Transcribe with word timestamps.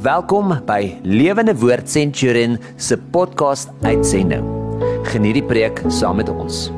Welkom 0.00 0.54
by 0.64 0.94
Lewende 1.04 1.52
Woord 1.60 1.84
Centurion 1.92 2.54
se 2.80 2.96
podcast 3.12 3.68
uitsending. 3.84 4.46
Geniet 5.10 5.36
die 5.36 5.42
preek 5.44 5.82
saam 5.92 6.16
met 6.16 6.30
ons. 6.32 6.70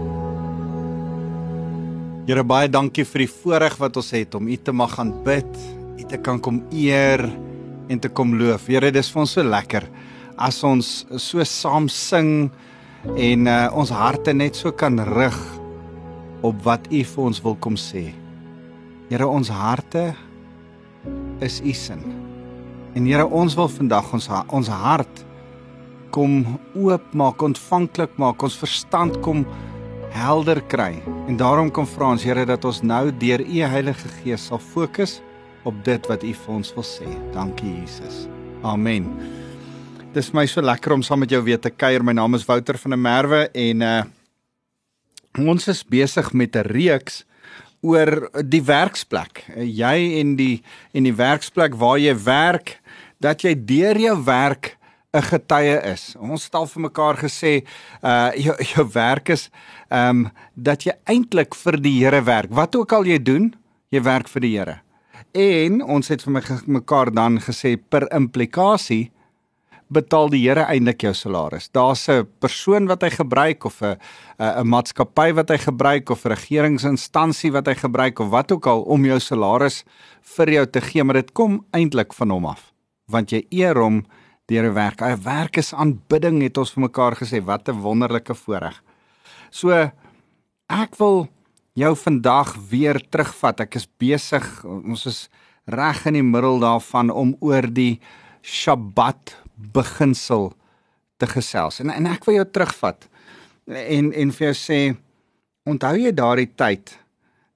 Here 2.27 2.43
baie 2.43 2.67
dankie 2.67 3.05
vir 3.07 3.23
die 3.23 3.29
voorreg 3.31 3.77
wat 3.79 4.01
ons 4.01 4.09
het 4.17 4.35
om 4.35 4.49
U 4.51 4.57
te 4.59 4.75
mag 4.75 4.97
gaan 4.97 5.13
bid, 5.23 5.47
U 6.03 6.07
te 6.11 6.19
kan 6.19 6.41
kom 6.43 6.59
eer 6.75 7.23
en 7.87 8.03
te 8.03 8.11
kom 8.11 8.35
loof. 8.41 8.67
Here, 8.67 8.91
dis 8.91 9.13
vir 9.15 9.23
ons 9.23 9.37
so 9.39 9.47
lekker 9.47 9.87
as 10.35 10.59
ons 10.67 10.91
so 11.15 11.47
saam 11.47 11.87
sing 11.87 12.51
en 13.15 13.47
uh, 13.47 13.69
ons 13.71 13.95
harte 13.95 14.35
net 14.35 14.59
so 14.59 14.75
kan 14.75 14.99
rig 15.13 15.39
op 16.43 16.59
wat 16.67 16.91
U 16.91 17.07
vir 17.15 17.25
ons 17.29 17.45
wil 17.47 17.55
kom 17.63 17.79
sê. 17.79 18.09
Here, 19.15 19.31
ons 19.31 19.55
harte 19.55 20.09
is 21.39 21.63
U 21.63 21.79
sin. 21.87 22.22
En 22.93 23.07
Here, 23.09 23.25
ons 23.25 23.55
wil 23.57 23.71
vandag 23.73 24.11
ons 24.13 24.27
ons 24.53 24.69
hart 24.69 25.23
kom 26.13 26.43
oopmaak, 26.77 27.41
ontvanklik 27.41 28.19
maak, 28.21 28.43
ons 28.45 28.59
verstand 28.61 29.17
kom 29.25 29.47
helder 30.13 30.61
kry. 30.69 30.99
En 31.25 31.39
daarom 31.41 31.71
kom 31.73 31.89
vra 31.89 32.11
ons 32.13 32.25
Here 32.27 32.45
dat 32.49 32.67
ons 32.69 32.83
nou 32.85 33.07
deur 33.17 33.41
U 33.41 33.63
Heilige 33.73 34.11
Gees 34.19 34.45
sal 34.51 34.61
fokus 34.61 35.23
op 35.65 35.79
dit 35.87 36.11
wat 36.11 36.27
U 36.27 36.35
vir 36.43 36.53
ons 36.53 36.75
wil 36.77 36.85
sê. 36.85 37.09
Dankie 37.33 37.79
Jesus. 37.79 38.27
Amen. 38.61 39.09
Dis 40.13 40.29
my 40.37 40.45
so 40.45 40.61
lekker 40.61 40.93
om 40.93 41.03
saam 41.07 41.25
met 41.25 41.33
jou 41.33 41.41
weer 41.47 41.61
te 41.63 41.73
kuier. 41.73 42.05
My 42.05 42.13
naam 42.13 42.37
is 42.37 42.45
Wouter 42.45 42.77
van 42.77 42.93
der 42.93 43.01
Merwe 43.01 43.47
en 43.57 43.87
uh 43.89 44.03
ons 45.41 45.65
is 45.73 45.81
besig 45.81 46.35
met 46.37 46.57
'n 46.61 46.69
reeks 46.69 47.23
oor 47.81 48.29
die 48.45 48.63
werksplek. 48.63 49.47
Jy 49.57 50.21
en 50.21 50.37
die 50.37 50.63
en 50.93 51.09
die 51.09 51.17
werksplek 51.17 51.75
waar 51.81 51.97
jy 51.99 52.13
werk, 52.15 52.82
dat 53.23 53.45
jy 53.47 53.55
deur 53.55 53.99
jou 53.99 54.17
werk 54.27 54.77
'n 55.13 55.23
getuie 55.23 55.77
is. 55.93 56.15
Ons 56.19 56.45
het 56.45 56.55
al 56.55 56.67
vir 56.67 56.83
mekaar 56.83 57.17
gesê 57.21 57.53
uh 58.03 58.33
jou 58.33 58.57
jou 58.75 58.87
werk 58.93 59.29
is 59.29 59.51
ehm 59.91 60.09
um, 60.09 60.31
dat 60.55 60.87
jy 60.87 60.95
eintlik 61.05 61.55
vir 61.55 61.77
die 61.77 61.99
Here 62.01 62.23
werk. 62.25 62.51
Wat 62.51 62.77
ook 62.77 62.93
al 62.93 63.05
jy 63.05 63.19
doen, 63.23 63.53
jy 63.91 64.01
werk 64.03 64.29
vir 64.29 64.41
die 64.41 64.57
Here. 64.57 64.81
En 65.33 65.83
ons 65.83 66.09
het 66.09 66.23
vir 66.23 66.63
mekaar 66.67 67.13
dan 67.13 67.39
gesê 67.41 67.77
per 67.77 68.09
implikasie 68.13 69.13
betaal 69.93 70.31
die 70.33 70.41
Here 70.47 70.65
eintlik 70.65 71.05
jou 71.05 71.13
salaris. 71.13 71.69
Daar's 71.69 72.09
'n 72.09 72.27
persoon 72.41 72.87
wat 72.87 73.03
hy 73.03 73.11
gebruik 73.11 73.65
of 73.65 73.83
'n 73.83 73.99
'n 74.39 74.67
maatskappy 74.67 75.33
wat 75.35 75.49
hy 75.51 75.59
gebruik 75.59 76.11
of 76.11 76.25
'n 76.25 76.33
regeringsinstansie 76.33 77.53
wat 77.53 77.67
hy 77.67 77.75
gebruik 77.75 78.19
of 78.19 78.31
wat 78.31 78.53
ook 78.53 78.67
al 78.67 78.83
om 78.83 79.05
jou 79.05 79.21
salaris 79.21 79.85
vir 80.23 80.51
jou 80.51 80.67
te 80.67 80.81
gee, 80.81 81.05
maar 81.05 81.21
dit 81.21 81.33
kom 81.33 81.65
eintlik 81.73 82.15
van 82.15 82.31
hom 82.31 82.47
af. 82.47 82.72
Want 83.13 83.35
jy 83.35 83.45
eer 83.51 83.79
hom 83.79 84.03
deur 84.51 84.65
'n 84.71 84.75
werk. 84.75 85.03
'n 85.03 85.23
Werk 85.23 85.57
is 85.57 85.75
aanbidding 85.75 86.43
het 86.43 86.59
ons 86.59 86.73
vir 86.73 86.89
mekaar 86.89 87.17
gesê. 87.17 87.45
Wat 87.45 87.69
'n 87.69 87.81
wonderlike 87.81 88.35
voorreg. 88.35 88.83
So 89.51 89.71
ek 90.69 90.97
wil 90.99 91.29
jou 91.75 91.95
vandag 91.97 92.57
weer 92.71 93.01
terugvat. 93.11 93.61
Ek 93.61 93.75
is 93.75 93.87
besig. 93.99 94.65
Ons 94.65 95.07
is 95.07 95.29
reg 95.67 96.07
in 96.07 96.15
die 96.15 96.23
middel 96.23 96.59
daarvan 96.59 97.11
om 97.11 97.37
oor 97.41 97.63
die 97.63 98.01
Sabbat 98.43 99.37
beginsel 99.55 100.53
te 101.17 101.27
gesels. 101.27 101.81
En 101.81 101.91
en 101.91 102.07
ek 102.07 102.25
wil 102.25 102.41
jou 102.41 102.49
terugvat 102.51 103.09
en 103.67 104.13
en 104.13 104.33
vir 104.33 104.47
jou 104.49 104.57
sê 104.59 104.81
onthou 105.69 105.95
jy 105.97 106.13
daardie 106.13 106.51
tyd? 106.59 106.99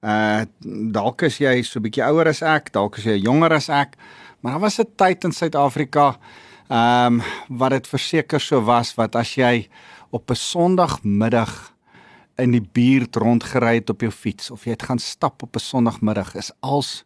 Uh 0.01 0.45
dalk 0.93 1.25
is 1.27 1.39
jy 1.41 1.61
so 1.63 1.79
'n 1.79 1.83
bietjie 1.83 2.05
ouer 2.05 2.27
as 2.27 2.41
ek, 2.41 2.71
dalk 2.71 2.97
is 2.97 3.05
jy 3.05 3.17
jonger 3.17 3.53
as 3.53 3.69
ek, 3.69 3.97
maar 4.39 4.51
daar 4.51 4.61
was 4.61 4.79
'n 4.79 4.95
tyd 4.95 5.23
in 5.23 5.31
Suid-Afrika 5.31 6.17
Ehm 6.67 7.13
um, 7.13 7.21
wat 7.57 7.69
dit 7.69 7.87
verseker 7.87 8.41
so 8.43 8.59
was 8.67 8.91
wat 8.99 9.15
as 9.15 9.35
jy 9.39 9.69
op 10.11 10.31
'n 10.31 10.35
Sondagmiddag 10.35 11.73
in 12.35 12.51
die 12.51 12.61
buurt 12.61 13.15
rondgery 13.15 13.75
het 13.75 13.89
op 13.89 14.01
jou 14.01 14.11
fiets 14.11 14.51
of 14.51 14.65
jy 14.65 14.71
het 14.71 14.83
gaan 14.83 14.99
stap 14.99 15.43
op 15.43 15.55
'n 15.55 15.59
Sondagmiddag 15.59 16.35
is 16.35 16.51
als 16.59 17.05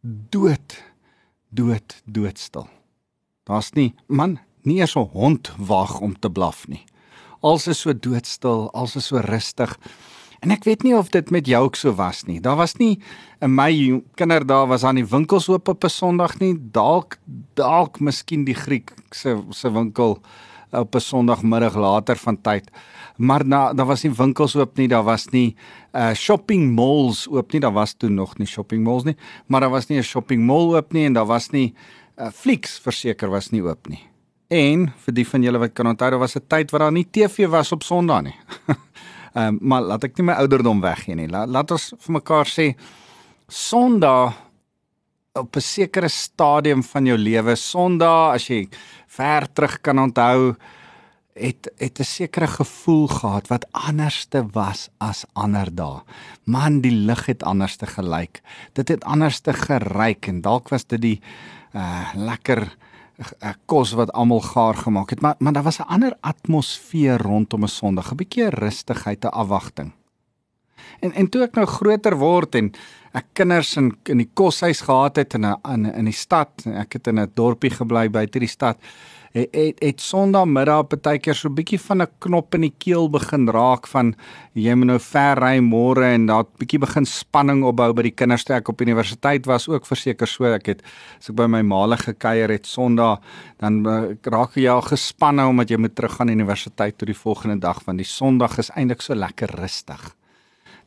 dood 0.00 0.82
dood 1.50 2.02
doodstil. 2.04 2.68
Daar's 3.44 3.72
nie 3.72 3.94
man, 4.06 4.38
nie 4.62 4.78
eers 4.78 4.96
'n 4.96 5.10
hond 5.12 5.52
wag 5.58 6.00
om 6.00 6.18
te 6.18 6.30
blaf 6.30 6.68
nie. 6.68 6.84
Als 7.40 7.66
is 7.66 7.80
so 7.80 7.92
doodstil, 7.92 8.72
als 8.72 8.96
is 8.96 9.06
so 9.06 9.16
rustig. 9.16 9.78
En 10.42 10.50
ek 10.50 10.64
weet 10.66 10.82
nie 10.82 10.94
of 10.98 11.12
dit 11.14 11.28
met 11.30 11.46
jou 11.46 11.60
ook 11.68 11.76
so 11.78 11.94
was 11.94 12.24
nie. 12.26 12.40
Daar 12.42 12.58
was 12.58 12.74
nie 12.80 12.96
in 13.42 13.52
my 13.54 13.70
kinderdae 14.18 14.66
was 14.66 14.82
aan 14.82 14.98
die 14.98 15.06
winkels 15.06 15.46
oop 15.48 15.68
op 15.70 15.84
'n 15.84 15.88
Sondag 15.88 16.38
nie. 16.40 16.56
Dalk 16.58 17.18
dalk 17.54 18.00
miskien 18.00 18.44
die 18.44 18.54
Griek 18.54 18.90
se 19.10 19.38
se 19.50 19.70
winkel 19.70 20.18
op 20.72 20.94
'n 20.94 21.00
Sondagmiddag 21.00 21.76
later 21.76 22.16
van 22.16 22.40
tyd. 22.40 22.70
Maar 23.16 23.46
na, 23.46 23.72
daar 23.72 23.86
was 23.86 24.02
nie 24.02 24.12
winkels 24.12 24.56
oop 24.56 24.76
nie, 24.76 24.88
daar 24.88 25.04
was 25.04 25.28
nie 25.30 25.54
uh 25.94 26.14
shopping 26.14 26.74
malls 26.74 27.28
oop 27.28 27.52
nie. 27.52 27.60
Daar 27.60 27.72
was 27.72 27.94
toe 27.94 28.10
nog 28.10 28.38
nie 28.38 28.46
shopping 28.46 28.84
malls 28.84 29.04
nie, 29.04 29.16
maar 29.46 29.60
daar 29.60 29.70
was 29.70 29.86
nie 29.88 29.98
'n 29.98 30.02
shopping 30.02 30.46
mall 30.46 30.74
oop 30.74 30.92
nie 30.92 31.04
en 31.06 31.12
daar 31.12 31.26
was 31.26 31.50
nie 31.50 31.74
uh 32.18 32.30
flieks 32.30 32.80
verseker 32.80 33.30
was 33.30 33.50
nie 33.50 33.62
oop 33.62 33.88
nie. 33.88 34.02
En 34.48 34.92
vir 34.96 35.14
die 35.14 35.28
van 35.28 35.42
julle 35.42 35.58
wat 35.58 35.72
kan 35.72 35.86
onthou, 35.86 36.10
daar 36.10 36.18
was 36.18 36.36
'n 36.36 36.46
tyd 36.48 36.70
waar 36.70 36.80
daar 36.80 36.92
nie 36.92 37.06
TV 37.10 37.48
was 37.48 37.72
op 37.72 37.82
Sondag 37.82 38.22
nie. 38.22 38.34
Ehm 39.32 39.46
um, 39.46 39.58
maar 39.60 39.82
laat 39.82 40.04
ek 40.04 40.18
nie 40.18 40.26
my 40.28 40.36
ouderdom 40.42 40.80
weggee 40.80 41.16
nie. 41.16 41.28
Laat, 41.28 41.48
laat 41.48 41.70
ons 41.70 41.92
vir 41.98 42.12
mekaar 42.18 42.48
sê 42.48 42.74
Sondag 43.48 44.36
op 45.32 45.56
'n 45.56 45.60
sekere 45.60 46.08
stadium 46.08 46.82
van 46.82 47.06
jou 47.06 47.16
lewe, 47.18 47.56
Sondag 47.56 48.34
as 48.34 48.48
jy 48.48 48.68
ver 49.08 49.52
terug 49.52 49.80
kan 49.80 49.98
onthou, 49.98 50.54
het 51.34 51.68
het 51.78 52.00
'n 52.00 52.04
sekere 52.04 52.46
gevoel 52.46 53.08
gehad 53.08 53.48
wat 53.48 53.66
anderste 53.72 54.46
was 54.52 54.88
as 54.98 55.24
ander 55.32 55.74
dae. 55.74 56.02
Man, 56.44 56.80
die 56.80 56.96
lig 57.06 57.26
het 57.26 57.42
anderste 57.42 57.86
gelyk. 57.86 58.42
Dit 58.72 58.88
het 58.88 59.04
anderste 59.04 59.52
geryk 59.52 60.26
en 60.26 60.40
dalk 60.40 60.68
was 60.68 60.84
dit 60.84 61.00
die 61.00 61.20
uh 61.74 62.12
lekker 62.14 62.60
'n 62.62 62.70
kos 63.66 63.92
wat 63.92 64.12
almal 64.12 64.40
gaar 64.40 64.74
gemaak 64.74 65.10
het, 65.10 65.20
maar 65.20 65.34
maar 65.38 65.52
daar 65.52 65.62
was 65.62 65.78
'n 65.78 65.88
ander 65.88 66.16
atmosfeer 66.20 67.22
rondom 67.22 67.62
'n 67.62 67.68
Sondag, 67.68 68.12
'n 68.12 68.16
bietjie 68.16 68.48
rustigheid, 68.50 69.24
'n 69.24 69.28
afwagting. 69.28 69.92
En 71.00 71.12
en 71.12 71.28
toe 71.28 71.42
ek 71.42 71.54
nou 71.54 71.66
groter 71.66 72.16
word 72.16 72.54
en 72.54 72.72
ek 73.12 73.26
kinders 73.32 73.76
in 73.76 73.96
in 74.04 74.16
die 74.16 74.30
koshuis 74.34 74.80
gehad 74.80 75.16
het 75.16 75.34
in 75.34 75.46
'n 75.46 75.56
in, 75.72 75.94
in 75.94 76.04
die 76.04 76.12
stad, 76.14 76.50
ek 76.66 76.92
het 76.92 77.06
in 77.06 77.20
'n 77.20 77.30
dorpie 77.34 77.70
gebly 77.70 78.10
buite 78.10 78.38
die 78.38 78.48
stad 78.48 78.76
het 79.32 79.48
het, 79.56 79.78
het 79.80 80.00
Sondagmiddag 80.00 80.86
partykeer 80.92 81.34
so 81.34 81.48
'n 81.48 81.54
bietjie 81.54 81.80
van 81.80 82.02
'n 82.02 82.10
knop 82.18 82.54
in 82.54 82.60
die 82.60 82.74
keel 82.78 83.08
begin 83.10 83.48
raak 83.48 83.86
van 83.86 84.14
jy 84.54 84.74
moet 84.74 84.86
nou 84.86 84.98
ver 84.98 85.36
ry 85.38 85.58
môre 85.60 86.04
en 86.14 86.26
daar 86.26 86.44
bietjie 86.58 86.78
begin 86.78 87.06
spanning 87.06 87.64
opbou 87.64 87.92
by 87.92 88.02
die 88.02 88.14
kinders 88.14 88.44
toe 88.44 88.56
ek 88.56 88.68
op 88.68 88.80
universiteit 88.80 89.46
was 89.46 89.68
ook 89.68 89.86
verseker 89.86 90.26
so. 90.26 90.44
Ek 90.44 90.66
het 90.66 90.82
as 91.18 91.30
ek 91.30 91.36
by 91.36 91.46
my 91.46 91.62
maale 91.62 91.96
gekuier 91.96 92.50
het 92.50 92.66
Sondag 92.66 93.20
dan 93.58 93.86
uh, 93.86 94.14
raak 94.22 94.54
jy 94.56 94.68
al 94.68 94.82
gespanne 94.82 95.46
omdat 95.46 95.70
jy 95.70 95.76
moet 95.76 95.94
teruggaan 95.94 96.28
universiteit 96.28 96.98
toe 96.98 97.06
die 97.06 97.22
volgende 97.24 97.58
dag 97.58 97.84
want 97.84 97.98
die 97.98 98.06
Sondag 98.06 98.58
is 98.58 98.70
eintlik 98.70 99.00
so 99.00 99.14
lekker 99.14 99.48
rustig. 99.48 100.16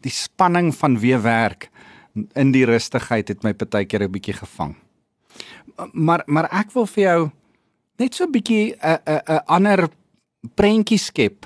Die 0.01 0.11
spanning 0.11 0.75
van 0.75 0.99
weer 0.99 1.21
werk 1.21 1.69
in 2.35 2.51
die 2.51 2.65
rustigheid 2.65 3.27
het 3.27 3.43
my 3.43 3.53
partykeer 3.53 4.03
'n 4.03 4.11
bietjie 4.11 4.33
gevang. 4.33 4.75
Maar 5.93 6.23
maar 6.27 6.47
ek 6.51 6.71
wil 6.73 6.85
vir 6.85 7.03
jou 7.03 7.31
net 7.97 8.15
so 8.15 8.25
'n 8.25 8.31
bietjie 8.31 8.75
'n 8.75 8.99
'n 9.05 9.21
'n 9.27 9.41
ander 9.45 9.89
prentjie 10.55 10.97
skep 10.97 11.45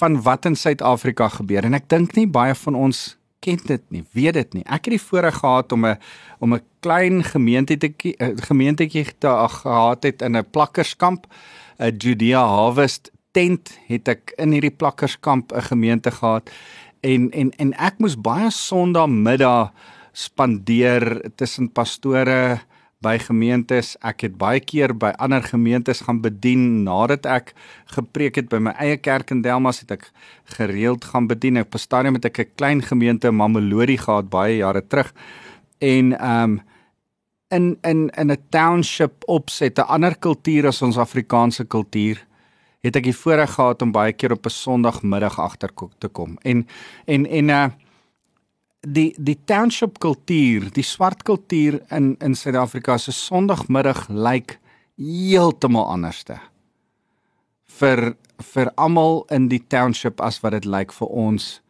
van 0.00 0.22
wat 0.22 0.44
in 0.44 0.56
Suid-Afrika 0.56 1.28
gebeur. 1.28 1.64
En 1.64 1.74
ek 1.74 1.88
dink 1.88 2.14
nie 2.14 2.26
baie 2.26 2.54
van 2.54 2.74
ons 2.74 3.16
ken 3.40 3.60
dit 3.66 3.82
nie, 3.88 4.04
weet 4.12 4.34
dit 4.34 4.54
nie. 4.54 4.64
Ek 4.64 4.84
het 4.84 4.94
die 4.96 5.02
voorreg 5.02 5.40
gehad 5.40 5.72
om 5.72 5.86
'n 5.86 5.98
om 6.40 6.54
'n 6.54 6.62
klein 6.80 7.24
gemeentetjie 7.24 8.14
gemeentetjie 8.48 9.06
te 9.18 9.46
gehad 9.48 10.02
het 10.02 10.22
in 10.22 10.36
'n 10.36 10.50
plakkerskamp, 10.50 11.26
'n 11.78 11.96
Judea 11.96 12.44
Harvest 12.46 13.10
tent 13.32 13.78
het 13.86 14.08
ek 14.08 14.32
in 14.36 14.52
hierdie 14.52 14.76
plakkerskamp 14.76 15.52
'n 15.52 15.62
gemeente 15.62 16.10
gehad. 16.10 16.50
En 17.00 17.30
en 17.30 17.50
en 17.56 17.72
ek 17.72 17.98
moes 17.98 18.20
baie 18.20 18.50
Sondagmiddag 18.50 19.72
spandeer 20.12 21.30
tussen 21.36 21.72
pastore 21.72 22.60
by 23.00 23.16
gemeentes. 23.16 23.94
Ek 24.04 24.26
het 24.26 24.34
baie 24.40 24.60
keer 24.60 24.92
by 24.92 25.14
ander 25.24 25.40
gemeentes 25.44 26.02
gaan 26.04 26.20
bedien 26.20 26.82
nadat 26.84 27.24
ek 27.24 27.54
gepreek 27.94 28.36
het 28.36 28.50
by 28.52 28.60
my 28.60 28.74
eie 28.76 28.98
kerk 29.00 29.32
in 29.32 29.40
Delmas 29.44 29.80
het 29.80 29.94
ek 29.96 30.10
gereeld 30.58 31.06
gaan 31.08 31.28
bedien. 31.30 31.56
Ek 31.56 31.72
bestaan 31.72 32.12
met 32.12 32.24
'n 32.24 32.44
klein 32.56 32.82
gemeente 32.82 33.28
in 33.28 33.36
Mamelodi 33.36 33.96
gehad 33.96 34.28
baie 34.28 34.56
jare 34.56 34.82
terug. 34.86 35.14
En 35.78 36.12
ehm 36.18 36.42
um, 36.42 36.60
in 37.48 37.78
in 37.82 38.10
in 38.10 38.30
'n 38.30 38.44
township 38.50 39.24
opset, 39.26 39.78
'n 39.78 39.88
ander 39.88 40.18
kultuur 40.18 40.66
as 40.66 40.82
ons 40.82 40.98
Afrikaanse 40.98 41.64
kultuur, 41.64 42.26
het 42.82 42.96
ek 42.96 43.04
die 43.04 43.16
voorreg 43.16 43.50
gehad 43.54 43.82
om 43.82 43.92
baie 43.92 44.12
keer 44.12 44.32
op 44.32 44.44
'n 44.46 44.50
Sondagmiddag 44.50 45.38
agter 45.38 45.70
te 45.98 46.08
kom. 46.08 46.36
En 46.42 46.66
en 47.06 47.26
en 47.26 47.48
uh 47.48 47.68
die 48.80 49.14
die 49.18 49.38
township 49.44 49.98
kultuur, 49.98 50.70
die 50.72 50.84
swart 50.86 51.24
kultuur 51.24 51.80
in 51.90 52.16
in 52.20 52.34
Suid-Afrika 52.34 52.98
se 52.98 53.12
Sondagmiddag 53.12 54.08
lyk 54.08 54.58
heeltemal 54.96 55.86
anderste. 55.92 56.40
vir 57.80 58.14
vir 58.54 58.70
almal 58.76 59.24
in 59.30 59.48
die 59.48 59.60
township 59.68 60.20
as 60.20 60.40
wat 60.42 60.56
dit 60.56 60.68
lyk 60.68 60.92
vir 60.96 61.12
ons 61.26 61.60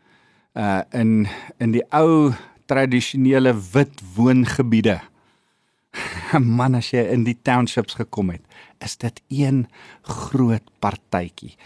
uh 0.58 0.82
in 0.94 1.28
in 1.58 1.74
die 1.74 1.84
ou 1.94 2.32
tradisionele 2.70 3.54
wit 3.72 4.02
woongebiede. 4.14 5.00
Man 6.38 6.74
as 6.74 6.92
jy 6.92 7.02
in 7.12 7.24
die 7.24 7.38
townships 7.42 7.94
gekom 7.98 8.30
het, 8.30 8.42
is 8.80 8.96
dit 8.96 9.20
een 9.28 9.66
groot 10.02 10.64
partytjie. 10.80 11.56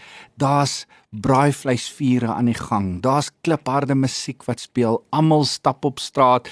Daar's 0.41 0.85
braaivleisvure 1.15 2.27
aan 2.33 2.49
die 2.49 2.57
gang. 2.57 3.01
Daar's 3.03 3.31
klipharde 3.45 3.95
musiek 3.95 4.43
wat 4.49 4.59
speel. 4.59 4.99
Almal 5.15 5.45
stap 5.47 5.85
op 5.85 6.01
straat. 6.03 6.49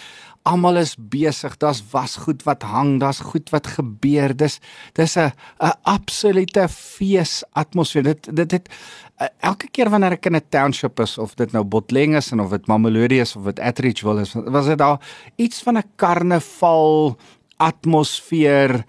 Almal 0.47 0.79
is 0.79 0.95
besig. 0.97 1.57
Daar's 1.59 1.83
wasgoed 1.91 2.43
wat 2.47 2.63
hang. 2.67 2.99
Daar's 2.99 3.19
goed 3.19 3.51
wat 3.51 3.67
gebeur. 3.75 4.35
Dis 4.35 4.59
dis 4.93 5.17
'n 5.17 5.31
'n 5.59 5.73
absolute 5.83 6.67
feesatmosfeer. 6.69 8.03
Dit 8.03 8.35
dit 8.35 8.49
dit 8.49 8.69
elke 9.39 9.67
keer 9.71 9.89
wanneer 9.89 10.17
ek 10.17 10.25
in 10.25 10.35
'n 10.35 10.49
township 10.49 10.99
is 10.99 11.17
of 11.17 11.35
dit 11.35 11.51
nou 11.51 11.63
Botleng 11.63 12.15
is 12.15 12.31
en 12.31 12.39
of 12.39 12.49
dit 12.49 12.67
Mamelodi 12.67 13.19
is 13.19 13.35
of 13.35 13.43
dit 13.43 13.59
Atteridgeville 13.59 14.21
is, 14.21 14.33
was 14.33 14.65
dit 14.65 14.77
daar 14.77 14.99
iets 15.35 15.63
van 15.63 15.77
'n 15.77 15.91
karnaval 15.95 17.17
atmosfeer 17.63 18.83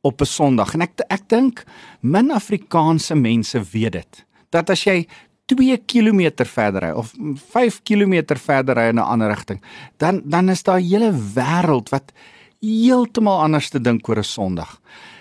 op 0.00 0.20
'n 0.20 0.24
Sondag. 0.24 0.74
En 0.74 0.80
ek 0.82 1.00
ek 1.08 1.28
dink 1.28 1.64
min 2.00 2.30
Afrikaanse 2.30 3.14
mense 3.14 3.60
weet 3.72 3.92
dit. 3.92 4.24
Dat 4.50 4.70
as 4.70 4.84
jy 4.84 5.06
2 5.46 5.76
km 5.86 6.44
verder 6.46 6.82
ry 6.82 6.90
of 6.90 7.12
5 7.50 7.82
km 7.82 8.36
verder 8.36 8.76
ry 8.76 8.88
in 8.88 8.98
'n 8.98 9.10
ander 9.12 9.28
rigting, 9.28 9.62
dan 9.96 10.22
dan 10.24 10.48
is 10.48 10.62
daar 10.62 10.80
'n 10.80 10.88
hele 10.88 11.12
wêreld 11.12 11.88
wat 11.90 12.12
heeltemal 12.60 13.40
anders 13.40 13.68
te 13.68 13.80
dink 13.80 14.08
oor 14.08 14.18
'n 14.18 14.24
Sondag. 14.24 14.80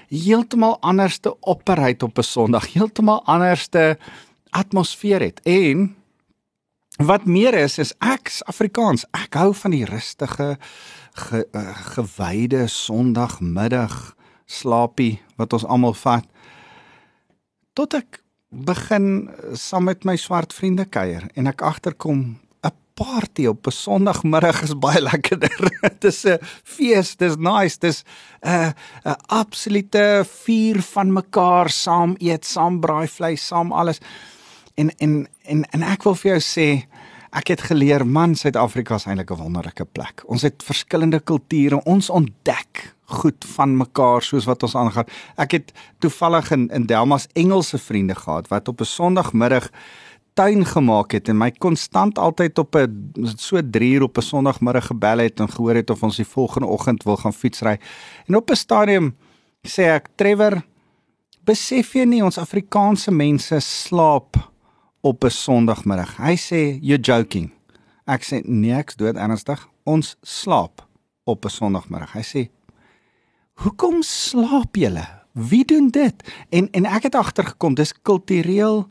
Heeltemal 0.09 0.79
anders 0.81 1.17
te 1.17 1.35
operate 1.41 2.05
op 2.05 2.17
'n 2.17 2.23
Sondag, 2.23 2.73
heeltemal 2.73 3.23
anders 3.25 3.67
te 3.67 3.97
atmosfeer 4.49 5.21
het. 5.21 5.39
En 5.43 5.95
wat 6.97 7.25
meer 7.25 7.53
is 7.53 7.77
is 7.77 7.93
ek's 7.99 8.43
Afrikaans. 8.43 9.05
Ek 9.11 9.33
hou 9.33 9.53
van 9.53 9.71
die 9.71 9.85
rustige 9.85 10.57
ge, 11.19 11.43
uh, 11.51 11.75
gewyde 11.95 12.67
Sondagmiddag 12.67 14.15
slaapie 14.49 15.19
wat 15.37 15.53
ons 15.53 15.65
almal 15.65 15.93
vat 15.93 16.25
tot 17.77 17.93
ek 17.99 18.21
begin 18.49 19.29
saam 19.53 19.85
met 19.89 20.05
my 20.07 20.15
swart 20.17 20.53
vriende 20.57 20.87
kuier 20.89 21.27
en 21.37 21.47
ek 21.51 21.61
agterkom 21.61 22.39
'n 22.65 22.73
party 22.97 23.45
op 23.47 23.67
'n 23.67 23.71
Sondagmiddag 23.71 24.61
is 24.63 24.73
baie 24.73 25.01
lekkerder. 25.01 25.59
Dit 25.83 26.03
is 26.03 26.25
'n 26.25 26.37
fees, 26.63 27.15
dis 27.15 27.35
nice, 27.37 27.77
dis 27.79 28.03
'n 28.43 28.49
uh, 28.49 28.71
'n 29.05 29.15
absolute 29.27 30.25
vier 30.43 30.81
van 30.81 31.13
mekaar 31.13 31.69
saam 31.69 32.15
eet, 32.19 32.45
saam 32.45 32.79
braai 32.79 33.07
vleis, 33.07 33.47
saam 33.47 33.71
alles. 33.71 33.99
En 34.75 34.89
en 34.97 35.27
en 35.43 35.63
en 35.71 35.83
ek 35.83 36.03
wil 36.03 36.15
vir 36.15 36.31
jou 36.31 36.41
sê 36.41 36.69
ek 37.31 37.47
het 37.47 37.61
geleer 37.61 38.05
man 38.07 38.35
Suid-Afrika 38.35 38.95
is 38.95 39.05
eintlik 39.05 39.31
'n 39.31 39.41
wonderlike 39.41 39.85
plek. 39.85 40.23
Ons 40.25 40.41
het 40.41 40.63
verskillende 40.63 41.19
kulture, 41.19 41.83
ons 41.83 42.09
ontdek 42.09 42.95
goed 43.05 43.45
van 43.55 43.77
mekaar 43.77 44.21
soos 44.21 44.45
wat 44.45 44.63
ons 44.63 44.75
aangaan. 44.75 45.05
Ek 45.37 45.51
het 45.51 45.71
toevallig 45.99 46.51
in 46.51 46.69
in 46.69 46.85
Delmas 46.85 47.27
Engelse 47.33 47.77
vriende 47.77 48.15
gehad 48.15 48.47
wat 48.47 48.67
op 48.67 48.81
'n 48.81 48.85
Sondagmiddag 48.85 49.69
tuin 50.33 50.65
gemaak 50.65 51.11
het 51.11 51.27
en 51.27 51.37
my 51.37 51.51
konstant 51.51 52.19
altyd 52.19 52.59
op 52.59 52.75
'n 52.75 53.11
so 53.37 53.61
3 53.71 53.93
uur 53.93 54.03
op 54.03 54.17
'n 54.17 54.21
Sondagmiddag 54.21 54.85
gebel 54.85 55.17
het 55.17 55.39
en 55.39 55.49
gehoor 55.49 55.75
het 55.75 55.89
of 55.89 56.03
ons 56.03 56.15
die 56.15 56.27
volgende 56.27 56.67
oggend 56.67 57.03
wil 57.03 57.17
gaan 57.17 57.33
fietsry. 57.33 57.79
En 58.27 58.35
op 58.35 58.49
'n 58.49 58.55
stadium 58.55 59.15
sê 59.67 59.83
ek 59.83 60.07
Trevor, 60.15 60.63
besef 61.43 61.93
jy 61.93 62.03
nie 62.03 62.23
ons 62.23 62.37
Afrikaanse 62.37 63.11
mense 63.11 63.59
slaap 63.59 64.35
op 65.01 65.23
'n 65.23 65.29
Sondagmiddag. 65.29 66.17
Hy 66.17 66.35
sê 66.35 66.79
you're 66.81 67.01
joking. 67.01 67.51
Ek 68.05 68.23
sê 68.23 68.41
nee, 68.43 68.73
ek's 68.73 68.95
dood 68.95 69.15
ernstig. 69.15 69.67
Ons 69.83 70.15
slaap 70.21 70.87
op 71.23 71.45
'n 71.45 71.49
Sondagmiddag. 71.49 72.13
Hy 72.13 72.23
sê 72.23 72.49
Hoekom 73.59 74.01
slaap 74.01 74.75
julle? 74.75 75.05
Wie 75.31 75.65
doen 75.65 75.89
dit? 75.89 76.15
En 76.49 76.69
en 76.71 76.85
ek 76.85 77.03
het 77.03 77.15
agtergekom 77.15 77.73
dis 77.75 77.93
kultureel 78.01 78.87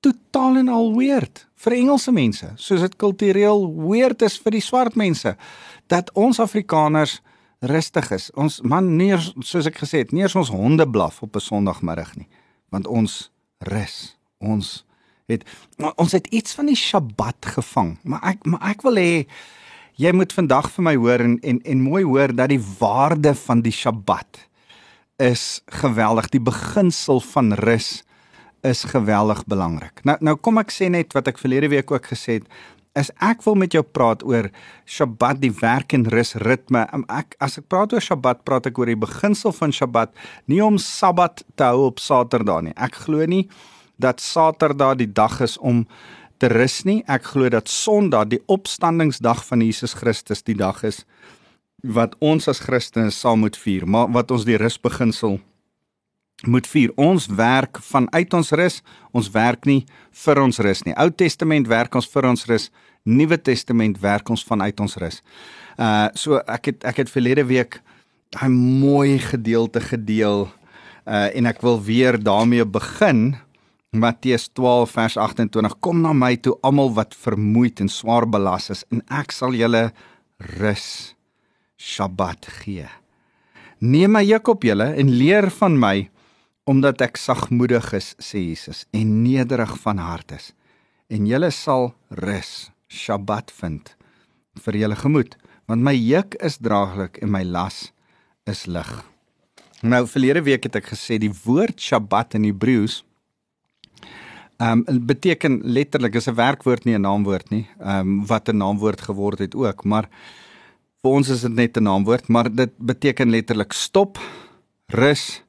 totaal 0.00 0.56
en 0.56 0.68
al 0.68 0.96
weird 0.96 1.48
vir 1.58 1.72
Engelse 1.72 2.12
mense, 2.14 2.52
soos 2.56 2.80
dit 2.80 2.96
kultureel 2.96 3.64
weird 3.74 4.22
is 4.22 4.38
vir 4.38 4.58
die 4.58 4.62
swart 4.62 4.98
mense 4.98 5.34
dat 5.90 6.10
ons 6.14 6.38
Afrikaners 6.40 7.18
rustig 7.60 8.10
is. 8.14 8.28
Ons 8.38 8.60
man 8.62 8.92
nie 8.96 9.14
soos 9.18 9.66
ek 9.66 9.80
gesê 9.82 10.04
het, 10.04 10.12
nie 10.14 10.26
ons 10.28 10.52
honde 10.54 10.86
blaf 10.86 11.22
op 11.22 11.36
'n 11.36 11.40
Sondagmiddag 11.40 12.16
nie, 12.16 12.28
want 12.70 12.86
ons 12.86 13.30
rus. 13.58 14.16
Ons 14.38 14.84
het 15.28 15.44
ons 15.96 16.12
het 16.16 16.26
iets 16.32 16.56
van 16.56 16.70
die 16.70 16.78
Sabbat 16.78 17.52
gevang, 17.56 17.96
maar 18.02 18.24
ek 18.32 18.46
maar 18.48 18.64
ek 18.72 18.84
wil 18.86 18.96
hê 19.00 19.12
jy 20.00 20.12
moet 20.14 20.32
vandag 20.32 20.70
vir 20.76 20.86
my 20.86 20.94
hoor 20.96 21.24
en 21.24 21.38
en 21.42 21.60
en 21.64 21.84
mooi 21.84 22.04
hoor 22.06 22.32
dat 22.34 22.52
die 22.52 22.62
waarde 22.78 23.34
van 23.46 23.62
die 23.66 23.74
Sabbat 23.74 24.46
is 25.18 25.60
geweldig. 25.82 26.30
Die 26.30 26.42
beginsel 26.42 27.20
van 27.20 27.52
rus 27.58 28.04
is 28.62 28.84
geweldig 28.84 29.44
belangrik. 29.46 30.04
Nou 30.04 30.16
nou 30.20 30.36
kom 30.36 30.58
ek 30.62 30.72
sê 30.74 30.88
net 30.90 31.14
wat 31.16 31.28
ek 31.28 31.40
verlede 31.42 31.70
week 31.74 31.90
ook 31.92 32.12
gesê 32.14 32.40
het 32.40 32.50
is 32.98 33.10
ek 33.22 33.44
wil 33.44 33.54
met 33.54 33.74
jou 33.76 33.84
praat 33.84 34.24
oor 34.26 34.48
Sabbat, 34.88 35.38
die 35.38 35.52
werk 35.60 35.92
en 35.94 36.06
rus 36.10 36.34
ritme. 36.42 36.86
Ek 37.12 37.36
as 37.44 37.58
ek 37.60 37.68
praat 37.70 37.92
oor 37.94 38.02
Sabbat, 38.02 38.40
praat 38.48 38.66
ek 38.66 38.78
oor 38.80 38.90
die 38.90 38.98
beginsel 38.98 39.54
van 39.54 39.74
Sabbat, 39.76 40.14
nie 40.50 40.62
om 40.64 40.80
Sabbat 40.82 41.44
te 41.54 41.68
hou 41.68 41.86
op 41.92 42.02
Saterdag 42.02 42.64
nie. 42.66 42.74
Ek 42.74 42.96
glo 43.04 43.26
nie 43.28 43.44
dat 43.98 44.22
Saterdag 44.22 44.96
die 45.02 45.12
dag 45.12 45.40
is 45.44 45.58
om 45.58 45.86
te 46.38 46.48
rus 46.52 46.82
nie. 46.86 47.02
Ek 47.10 47.32
glo 47.34 47.50
dat 47.52 47.68
Sondag, 47.68 48.30
die 48.32 48.42
opstandingsdag 48.46 49.42
van 49.46 49.62
Jesus 49.64 49.96
Christus, 49.98 50.44
die 50.46 50.56
dag 50.58 50.82
is 50.86 51.04
wat 51.86 52.16
ons 52.18 52.48
as 52.50 52.64
Christene 52.66 53.12
saam 53.14 53.44
moet 53.44 53.56
vier, 53.56 53.86
maar 53.86 54.10
wat 54.10 54.32
ons 54.34 54.42
die 54.48 54.58
rusbeginsel 54.58 55.38
moet 56.46 56.66
vier. 56.66 56.90
Ons 56.98 57.28
werk 57.38 57.78
vanuit 57.82 58.34
ons 58.34 58.50
rus, 58.58 58.80
ons 59.14 59.30
werk 59.34 59.66
nie 59.66 59.84
vir 60.24 60.42
ons 60.42 60.58
rus 60.62 60.82
nie. 60.86 60.94
Ou 60.98 61.10
Testament 61.10 61.70
werk 61.70 61.94
ons 61.98 62.10
vir 62.10 62.30
ons 62.30 62.46
rus, 62.50 62.68
Nuwe 63.08 63.38
Testament 63.40 63.98
werk 64.02 64.30
ons 64.30 64.42
vanuit 64.44 64.80
ons 64.82 64.98
rus. 65.00 65.22
Uh 65.78 66.10
so 66.18 66.42
ek 66.46 66.72
het 66.72 66.86
ek 66.90 67.04
het 67.04 67.10
verlede 67.10 67.46
week 67.46 67.80
'n 68.42 68.52
mooi 68.52 69.18
gedeelte 69.18 69.80
gedeel 69.80 70.48
uh 71.06 71.30
en 71.34 71.46
ek 71.46 71.62
wil 71.62 71.80
weer 71.80 72.18
daarmee 72.18 72.66
begin 72.66 73.38
Matteus 73.90 74.50
12 74.52 74.90
vers 74.92 75.16
28 75.16 75.78
Kom 75.80 76.02
na 76.04 76.12
my 76.12 76.34
toe 76.36 76.52
almal 76.60 76.90
wat 76.92 77.14
vermoeid 77.16 77.80
en 77.80 77.88
swaar 77.88 78.26
belas 78.28 78.68
is 78.74 78.82
en 78.92 79.00
ek 79.08 79.32
sal 79.32 79.56
julle 79.56 79.88
rus 80.58 81.14
Sabbat 81.78 82.50
gee. 82.58 82.84
Neem 83.80 84.12
my 84.12 84.24
juk 84.26 84.50
op 84.52 84.66
julle 84.66 84.90
en 84.92 85.14
leer 85.14 85.48
van 85.60 85.78
my 85.80 86.10
omdat 86.68 87.00
ek 87.06 87.16
sagmoedig 87.16 87.94
is 87.96 88.12
sê 88.20 88.42
Jesus 88.50 88.84
en 88.92 89.22
nederig 89.22 89.72
van 89.80 90.04
hart 90.04 90.36
is 90.36 90.52
en 91.08 91.24
julle 91.24 91.48
sal 91.48 91.94
rus 92.12 92.68
Sabbat 92.92 93.48
vind 93.62 93.94
vir 94.66 94.82
julle 94.84 95.00
gemoed 95.00 95.40
want 95.64 95.80
my 95.80 95.96
juk 95.96 96.36
is 96.44 96.60
draaglik 96.60 97.22
en 97.24 97.32
my 97.32 97.40
las 97.40 97.86
is 98.44 98.66
lig. 98.68 98.88
Nou 99.80 100.04
verlede 100.10 100.44
week 100.44 100.68
het 100.68 100.76
ek 100.76 100.92
gesê 100.92 101.16
die 101.16 101.32
woord 101.46 101.80
Sabbat 101.80 102.36
in 102.36 102.44
Hebreëus 102.50 103.06
Ehm 104.58 104.82
um, 104.86 105.06
beteken 105.06 105.60
letterlik 105.62 106.14
is 106.14 106.26
'n 106.26 106.34
werkwoord 106.34 106.84
nie 106.84 106.94
'n 106.94 107.00
naamwoord 107.00 107.50
nie. 107.50 107.66
Ehm 107.78 107.98
um, 107.98 108.26
wat 108.26 108.48
'n 108.48 108.56
naamwoord 108.56 109.00
geword 109.00 109.38
het 109.38 109.54
ook, 109.54 109.84
maar 109.84 110.08
vir 111.02 111.10
ons 111.10 111.28
is 111.28 111.40
dit 111.40 111.54
net 111.54 111.76
'n 111.76 111.82
naamwoord, 111.82 112.28
maar 112.28 112.54
dit 112.54 112.70
beteken 112.76 113.30
letterlik 113.30 113.72
stop, 113.72 114.18
rus, 114.86 115.42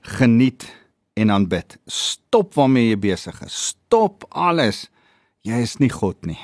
geniet 0.00 0.74
en 1.12 1.30
aanbid. 1.30 1.78
Stop 1.86 2.54
waarmee 2.54 2.88
jy 2.88 2.98
besig 2.98 3.42
is. 3.44 3.66
Stop 3.66 4.24
alles. 4.28 4.90
Jy 5.40 5.60
is 5.62 5.76
nie 5.76 5.90
God 5.90 6.26
nie. 6.26 6.40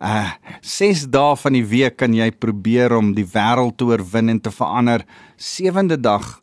Uh 0.00 0.30
6 0.60 1.10
dae 1.10 1.36
van 1.36 1.52
die 1.52 1.66
week 1.66 1.96
kan 1.96 2.14
jy 2.14 2.30
probeer 2.30 2.92
om 2.96 3.14
die 3.14 3.26
wêreld 3.26 3.76
te 3.76 3.84
oorwin 3.84 4.28
en 4.28 4.40
te 4.40 4.50
verander. 4.50 5.04
Sewende 5.36 6.00
dag 6.00 6.42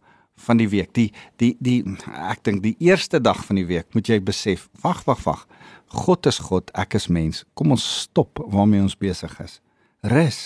van 0.51 0.59
die 0.59 0.69
week. 0.71 0.91
Die 0.97 1.09
die 1.41 1.55
die 1.63 1.79
ek 2.27 2.43
dink 2.47 2.63
die 2.65 2.75
eerste 2.83 3.21
dag 3.23 3.39
van 3.47 3.59
die 3.61 3.67
week 3.69 3.89
moet 3.95 4.11
jy 4.11 4.19
besef, 4.23 4.67
wag 4.83 5.03
wag 5.07 5.23
wag. 5.27 5.45
God 5.91 6.27
is 6.29 6.39
God, 6.39 6.71
ek 6.79 6.95
is 6.99 7.09
mens. 7.11 7.43
Kom 7.55 7.73
ons 7.75 7.83
stop 8.05 8.39
waarmee 8.51 8.83
ons 8.83 8.95
besig 8.95 9.33
is. 9.43 9.59
Rus. 10.07 10.39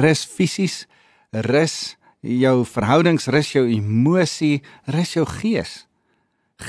Rus 0.00 0.22
fisies, 0.24 0.86
rus 1.32 1.96
jou 2.22 2.62
verhoudings, 2.68 3.26
rus 3.34 3.50
jou 3.52 3.66
emosie, 3.68 4.62
rus 4.94 5.16
jou 5.18 5.26
gees. 5.28 5.82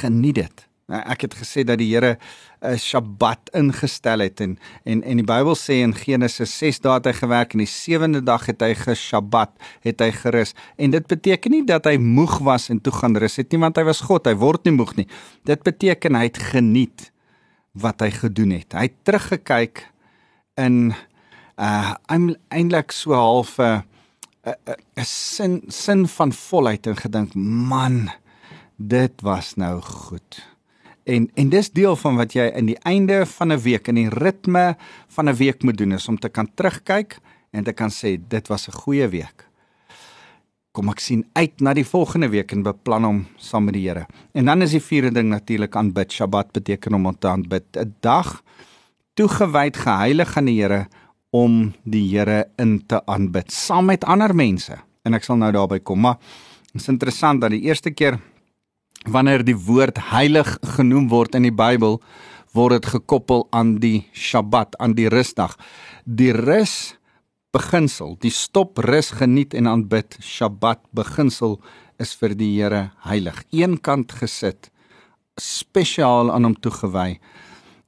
Geniet 0.02 0.42
dit. 0.42 0.66
Nou, 0.92 1.00
ek 1.00 1.22
het 1.24 1.36
gesê 1.40 1.64
dat 1.64 1.80
die 1.80 1.88
Here 1.94 2.18
'n 2.62 2.78
Sabbat 2.78 3.50
ingestel 3.54 4.20
het 4.20 4.42
en 4.42 4.58
en 4.84 5.04
en 5.04 5.18
die 5.18 5.26
Bybel 5.26 5.56
sê 5.56 5.80
in 5.80 5.96
Genesis 5.96 6.58
6 6.58 6.80
dae 6.80 6.94
het 6.94 7.06
hy 7.06 7.14
gewerk 7.14 7.54
en 7.54 7.60
die 7.64 7.68
sewende 7.68 8.22
dag 8.22 8.46
het 8.46 8.62
hy 8.62 8.74
geshabbat, 8.74 9.52
het 9.82 10.00
hy 10.00 10.12
gerus. 10.12 10.54
En 10.78 10.92
dit 10.92 11.08
beteken 11.08 11.52
nie 11.52 11.64
dat 11.64 11.86
hy 11.86 11.98
moeg 11.98 12.40
was 12.40 12.70
en 12.70 12.82
toe 12.82 12.94
gaan 12.94 13.16
rus 13.16 13.38
het 13.38 13.52
nie 13.52 13.60
want 13.60 13.78
hy 13.78 13.84
was 13.84 14.02
God, 14.02 14.28
hy 14.28 14.36
word 14.36 14.66
nie 14.66 14.76
moeg 14.76 14.96
nie. 14.96 15.08
Dit 15.46 15.64
beteken 15.64 16.16
hy 16.16 16.24
het 16.24 16.38
geniet 16.38 17.12
wat 17.72 18.02
hy 18.02 18.12
gedoen 18.12 18.52
het. 18.52 18.74
Hy 18.74 18.84
het 18.92 19.04
teruggekyk 19.04 19.88
in 20.58 20.94
uh 21.58 21.96
eintlik 22.52 22.92
so 22.92 23.14
half 23.14 23.58
'n 23.60 23.84
'n 24.44 25.06
sin 25.06 25.64
sin 25.70 26.08
van 26.08 26.32
volheid 26.34 26.88
en 26.88 26.96
gedink, 26.96 27.36
man, 27.36 28.12
dit 28.78 29.22
was 29.22 29.56
nou 29.56 29.82
goed. 29.82 30.53
En 31.04 31.30
en 31.34 31.50
dis 31.50 31.72
deel 31.72 31.96
van 32.00 32.16
wat 32.16 32.34
jy 32.34 32.46
in 32.56 32.70
die 32.70 32.80
einde 32.88 33.26
van 33.26 33.52
'n 33.52 33.60
week 33.60 33.88
in 33.88 33.96
die 33.96 34.10
ritme 34.10 34.76
van 35.08 35.30
'n 35.30 35.36
week 35.36 35.64
moet 35.64 35.78
doen 35.78 35.92
is 35.92 36.08
om 36.08 36.18
te 36.18 36.30
kan 36.30 36.48
terugkyk 36.56 37.20
en 37.52 37.64
te 37.64 37.74
kan 37.74 37.90
sê 37.90 38.18
dit 38.28 38.48
was 38.48 38.68
'n 38.68 38.72
goeie 38.72 39.08
week. 39.08 39.48
Kom 40.72 40.90
ek 40.90 41.00
sien 41.00 41.26
uit 41.34 41.62
na 41.62 41.74
die 41.74 41.86
volgende 41.86 42.30
week 42.30 42.52
en 42.52 42.64
beplan 42.64 43.04
hom 43.04 43.28
saam 43.38 43.64
met 43.64 43.74
die 43.74 43.88
Here. 43.88 44.06
En 44.34 44.46
dan 44.46 44.62
is 44.62 44.72
die 44.72 44.82
vierde 44.82 45.12
ding 45.12 45.30
natuurlik 45.30 45.76
aanbid. 45.76 46.12
Sabbat 46.12 46.52
beteken 46.52 46.94
om 46.94 47.20
te 47.20 47.28
aanbid, 47.28 47.64
'n 47.78 47.96
dag 48.00 48.44
toegewyd 49.14 49.78
geheilig 49.78 50.38
aan 50.38 50.46
die 50.46 50.62
Here 50.62 50.88
om 51.30 51.74
die 51.84 52.18
Here 52.18 52.50
in 52.58 52.86
te 52.86 53.06
aanbid 53.06 53.52
saam 53.52 53.86
met 53.86 54.06
ander 54.06 54.36
mense. 54.36 54.78
En 55.04 55.14
ek 55.14 55.24
sal 55.24 55.38
nou 55.38 55.52
daarby 55.52 55.80
kom, 55.80 56.00
maar 56.00 56.18
dit 56.72 56.82
is 56.82 56.88
interessant 56.88 57.42
dat 57.42 57.52
die 57.52 57.62
eerste 57.62 57.92
keer 57.92 58.20
wanneer 59.06 59.44
die 59.44 59.58
woord 59.58 59.98
heilig 60.12 60.58
genoem 60.76 61.10
word 61.10 61.36
in 61.36 61.44
die 61.44 61.56
Bybel, 61.56 62.00
word 62.54 62.82
dit 62.82 62.92
gekoppel 62.96 63.48
aan 63.52 63.78
die 63.82 64.06
Sabbat, 64.14 64.78
aan 64.80 64.94
die 64.98 65.10
rusdag. 65.10 65.58
Die 66.06 66.32
rus 66.32 66.96
beginsel, 67.54 68.16
die 68.22 68.34
stop 68.34 68.80
rus 68.82 69.12
geniet 69.18 69.54
en 69.54 69.68
aanbid, 69.70 70.18
Sabbat 70.22 70.82
beginsel 70.96 71.60
is 72.02 72.14
vir 72.18 72.34
die 72.38 72.52
Here 72.56 72.92
heilig. 73.06 73.44
Eenkant 73.54 74.14
gesit, 74.18 74.70
spesiaal 75.40 76.32
aan 76.34 76.50
hom 76.50 76.56
toegewy. 76.56 77.20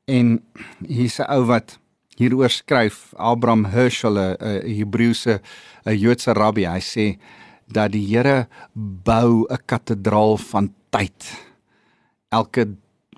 En 0.07 0.39
hier's 0.85 1.19
'n 1.19 1.29
ou 1.29 1.45
wat 1.45 1.79
hieroor 2.17 2.49
skryf, 2.49 3.13
Abraham 3.17 3.65
Herschel, 3.65 4.17
'n 4.17 4.37
Hebreëse 4.65 5.41
'n 5.85 5.97
Joodse 5.97 6.33
rabbi. 6.33 6.65
Hy 6.65 6.79
sê 6.79 7.17
dat 7.67 7.91
die 7.91 8.05
Here 8.05 8.47
bou 8.73 9.45
'n 9.49 9.57
kathedraal 9.65 10.37
van 10.37 10.73
tyd. 10.95 11.31
Elke 12.35 12.69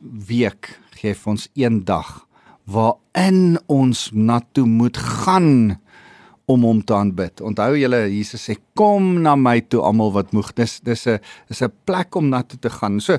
week 0.01 0.73
gee 0.97 1.13
hy 1.13 1.29
ons 1.29 1.47
een 1.57 1.83
dag 1.85 2.23
waarin 2.67 3.57
ons 3.71 4.09
na 4.11 4.41
toe 4.57 4.65
moet 4.67 4.97
gaan 4.97 5.77
om 6.51 6.63
hom 6.67 6.79
te 6.83 6.95
aanbid. 6.95 7.43
Onthou 7.43 7.75
julle 7.77 8.01
Jesus 8.11 8.47
sê 8.49 8.57
kom 8.79 9.21
na 9.23 9.35
my 9.39 9.59
toe 9.71 9.83
almal 9.83 10.13
wat 10.15 10.33
moeg. 10.35 10.53
Dis 10.55 10.79
dis 10.83 11.07
'n 11.07 11.19
is 11.49 11.61
'n 11.61 11.71
plek 11.85 12.15
om 12.15 12.29
na 12.29 12.41
toe 12.41 12.59
te 12.59 12.69
gaan. 12.69 12.99
So 12.99 13.17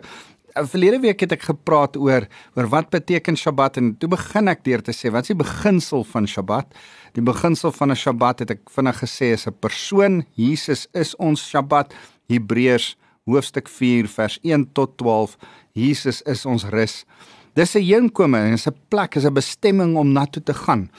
verlede 0.54 1.00
week 1.00 1.20
het 1.20 1.32
ek 1.32 1.42
gepraat 1.42 1.96
oor 1.96 2.26
oor 2.56 2.68
wat 2.68 2.90
beteken 2.90 3.36
Sabbat 3.36 3.76
en 3.76 3.96
toe 3.98 4.08
begin 4.08 4.48
ek 4.48 4.64
deur 4.64 4.82
te 4.82 4.92
sê 4.92 5.10
wat 5.12 5.22
is 5.22 5.28
die 5.28 5.44
beginsel 5.44 6.04
van 6.04 6.26
Sabbat? 6.26 6.66
Die 7.14 7.22
beginsel 7.22 7.72
van 7.72 7.90
'n 7.90 7.96
Sabbat 7.96 8.38
het 8.40 8.50
ek 8.50 8.70
vinnig 8.70 8.96
gesê 9.00 9.32
is 9.32 9.46
'n 9.46 9.54
persoon. 9.60 10.24
Jesus 10.34 10.88
is 10.92 11.16
ons 11.16 11.50
Sabbat. 11.50 11.94
Hebreërs 12.28 12.96
hoofstuk 13.28 13.68
4 13.68 14.08
vers 14.08 14.38
1 14.42 14.68
tot 14.76 14.96
12 15.00 15.36
Jesus 15.78 16.22
is 16.26 16.46
ons 16.48 16.64
rus. 16.72 17.04
Dis 17.54 17.74
'n 17.74 17.82
heenkoming, 17.82 18.50
dis 18.50 18.66
'n 18.66 18.76
plek, 18.88 19.16
is 19.16 19.24
'n 19.24 19.32
bestemming 19.32 19.96
om 19.96 20.12
na 20.12 20.26
toe 20.26 20.42
te 20.42 20.54
gaan. 20.54 20.90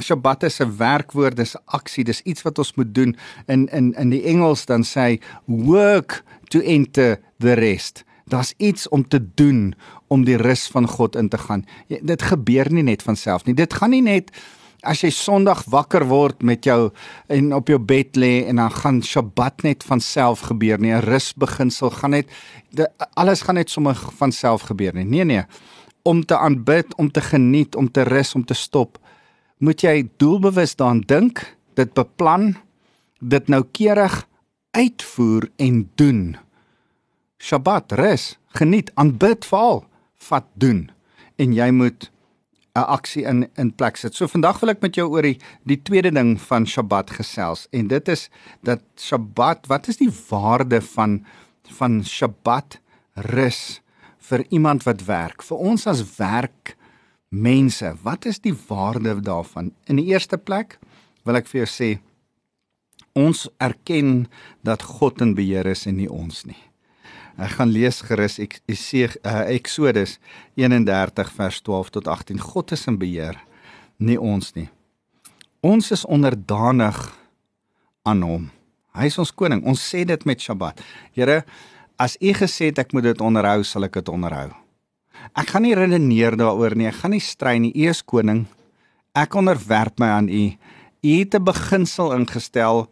Shabbat 0.00 0.42
is 0.42 0.60
'n 0.60 0.76
werkwoord, 0.76 1.36
dis 1.36 1.54
'n 1.54 1.62
aksie, 1.64 2.04
dis 2.04 2.22
iets 2.22 2.42
wat 2.42 2.58
ons 2.58 2.74
moet 2.74 2.94
doen. 2.94 3.16
In 3.46 3.68
in 3.68 3.94
in 3.94 4.10
die 4.10 4.22
Engels 4.22 4.64
dan 4.66 4.84
sê 4.84 5.20
work 5.46 6.24
to 6.48 6.60
enter 6.60 7.20
the 7.38 7.52
rest. 7.52 8.04
Daar's 8.24 8.54
iets 8.56 8.88
om 8.88 9.08
te 9.08 9.20
doen 9.34 9.74
om 10.06 10.24
die 10.24 10.36
rus 10.36 10.66
van 10.66 10.88
God 10.88 11.16
in 11.16 11.28
te 11.28 11.38
gaan. 11.38 11.64
Dit 11.88 12.22
gebeur 12.22 12.72
nie 12.72 12.82
net 12.82 13.02
van 13.02 13.16
self 13.16 13.44
nie. 13.44 13.54
Dit 13.54 13.74
gaan 13.74 13.90
nie 13.90 14.02
net 14.02 14.30
as 14.82 15.02
jy 15.04 15.10
Sondag 15.14 15.62
wakker 15.70 16.04
word 16.10 16.42
met 16.42 16.66
jou 16.66 16.90
en 17.32 17.52
op 17.54 17.70
jou 17.70 17.78
bed 17.78 18.18
lê 18.18 18.42
en 18.50 18.58
dan 18.58 18.72
gaan 18.74 19.00
Sabbat 19.02 19.62
net 19.62 19.84
van 19.86 20.00
self 20.00 20.46
gebeur 20.50 20.78
nie. 20.78 20.92
'n 20.92 21.06
Rusbeginsel 21.06 21.90
gaan 21.90 22.10
net 22.10 22.26
de, 22.70 22.88
alles 23.14 23.42
gaan 23.42 23.54
net 23.54 23.70
sommer 23.70 23.94
van 23.94 24.32
self 24.32 24.62
gebeur 24.62 24.94
nie. 24.94 25.04
Nee 25.04 25.24
nee. 25.24 25.44
Om 26.02 26.24
te 26.24 26.36
aanbid, 26.36 26.94
om 26.96 27.10
te 27.10 27.20
geniet, 27.20 27.76
om 27.76 27.90
te 27.90 28.02
rus, 28.02 28.34
om 28.34 28.44
te 28.44 28.54
stop, 28.54 28.98
moet 29.58 29.80
jy 29.80 30.10
doelbewus 30.16 30.76
daaraan 30.76 31.00
dink, 31.00 31.56
dit 31.74 31.92
beplan, 31.94 32.56
dit 33.20 33.48
noukeurig 33.48 34.26
uitvoer 34.70 35.50
en 35.56 35.90
doen. 35.94 36.36
Sabbat, 37.38 37.92
rus, 37.92 38.38
geniet, 38.46 38.90
aanbid, 38.94 39.44
val, 39.44 39.84
vat 40.18 40.46
doen 40.54 40.90
en 41.36 41.52
jy 41.52 41.70
moet 41.70 42.11
'n 42.74 42.86
aksie 42.88 43.24
in 43.28 43.48
in 43.60 43.72
plek 43.72 43.96
sit. 43.96 44.14
So 44.14 44.26
vandag 44.26 44.60
wil 44.60 44.72
ek 44.72 44.80
met 44.80 44.96
jou 44.96 45.08
oor 45.12 45.22
die 45.22 45.38
die 45.68 45.76
tweede 45.76 46.10
ding 46.10 46.38
van 46.40 46.66
Sabbat 46.66 47.10
gesels 47.18 47.66
en 47.70 47.88
dit 47.88 48.08
is 48.08 48.28
dat 48.64 48.80
Sabbat, 48.96 49.66
wat 49.68 49.88
is 49.88 50.00
die 50.00 50.12
waarde 50.30 50.80
van 50.80 51.24
van 51.78 52.02
Sabbat 52.04 52.78
rus 53.32 53.80
vir 54.18 54.46
iemand 54.48 54.86
wat 54.88 55.04
werk? 55.04 55.42
Vir 55.42 55.58
ons 55.58 55.86
as 55.86 56.02
werk 56.16 56.76
mense, 57.28 57.92
wat 58.02 58.26
is 58.26 58.40
die 58.40 58.56
waarde 58.68 59.20
daarvan? 59.20 59.72
In 59.86 59.96
die 59.96 60.08
eerste 60.12 60.38
plek 60.38 60.78
wil 61.24 61.36
ek 61.36 61.48
vir 61.52 61.64
jou 61.64 61.68
sê 61.68 61.90
ons 63.12 63.48
erken 63.60 64.26
dat 64.64 64.82
God 64.82 65.20
in 65.20 65.34
beheer 65.36 65.68
is 65.68 65.84
en 65.86 65.98
nie 66.00 66.08
ons 66.08 66.46
nie. 66.48 66.71
Ek 67.40 67.56
gaan 67.56 67.72
lees 67.72 68.02
gerus 68.04 68.38
ek 68.42 68.60
sê 68.76 69.06
uh, 69.08 69.46
Exodus 69.48 70.18
31 70.60 71.32
vers 71.38 71.60
12 71.64 71.90
tot 71.90 72.08
18. 72.08 72.40
God 72.52 72.72
is 72.72 72.86
in 72.86 72.98
beheer, 73.00 73.38
nie 73.98 74.18
ons 74.20 74.52
nie. 74.54 74.68
Ons 75.62 75.92
is 75.94 76.04
onderdanig 76.04 76.98
aan 78.02 78.22
hom. 78.26 78.48
Hy 78.98 79.06
is 79.08 79.18
ons 79.22 79.32
koning. 79.32 79.62
Ons 79.64 79.80
sê 79.80 80.02
dit 80.04 80.24
met 80.28 80.40
Sabbat. 80.40 80.80
Here, 81.16 81.44
as 81.96 82.18
U 82.20 82.32
gesê 82.36 82.72
het 82.72 82.82
ek 82.82 82.92
moet 82.92 83.12
dit 83.12 83.22
onderhou, 83.24 83.62
sal 83.64 83.86
ek 83.86 84.00
dit 84.00 84.10
onderhou. 84.12 84.50
Ek 85.38 85.54
gaan 85.54 85.64
nie 85.64 85.76
redeneer 85.78 86.36
daaroor 86.36 86.74
nie. 86.76 86.88
Ek 86.90 86.98
gaan 87.00 87.14
nie 87.14 87.22
stry 87.22 87.56
nie. 87.62 87.72
U 87.72 87.88
is 87.88 88.02
koning. 88.02 88.44
Ek 89.16 89.36
onderwerp 89.38 90.00
my 90.02 90.10
aan 90.18 90.28
U. 90.28 90.44
U 91.02 91.12
het 91.18 91.34
'n 91.34 91.44
beginsel 91.44 92.12
ingestel 92.12 92.88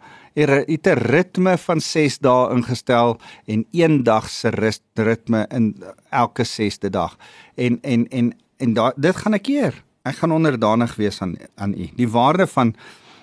het 0.48 0.86
'n 0.86 0.98
ritme 0.98 1.58
van 1.58 1.80
6 1.80 2.18
dae 2.18 2.50
ingestel 2.54 3.20
en 3.46 3.66
een 3.70 4.02
dag 4.02 4.28
se 4.28 4.48
ritme 4.94 5.46
in 5.48 5.82
elke 6.10 6.44
6de 6.44 6.90
dag. 6.90 7.16
En 7.54 7.78
en 7.82 8.08
en 8.08 8.32
en 8.56 8.72
da, 8.74 8.92
dit 8.96 9.16
gaan 9.16 9.34
ek 9.34 9.42
keer. 9.42 9.84
Ek 10.02 10.16
gaan 10.16 10.32
onderdanig 10.32 10.96
wees 10.96 11.20
aan 11.20 11.36
aan 11.54 11.72
U. 11.72 11.88
Die 11.96 12.08
waarde 12.08 12.46
van 12.46 12.74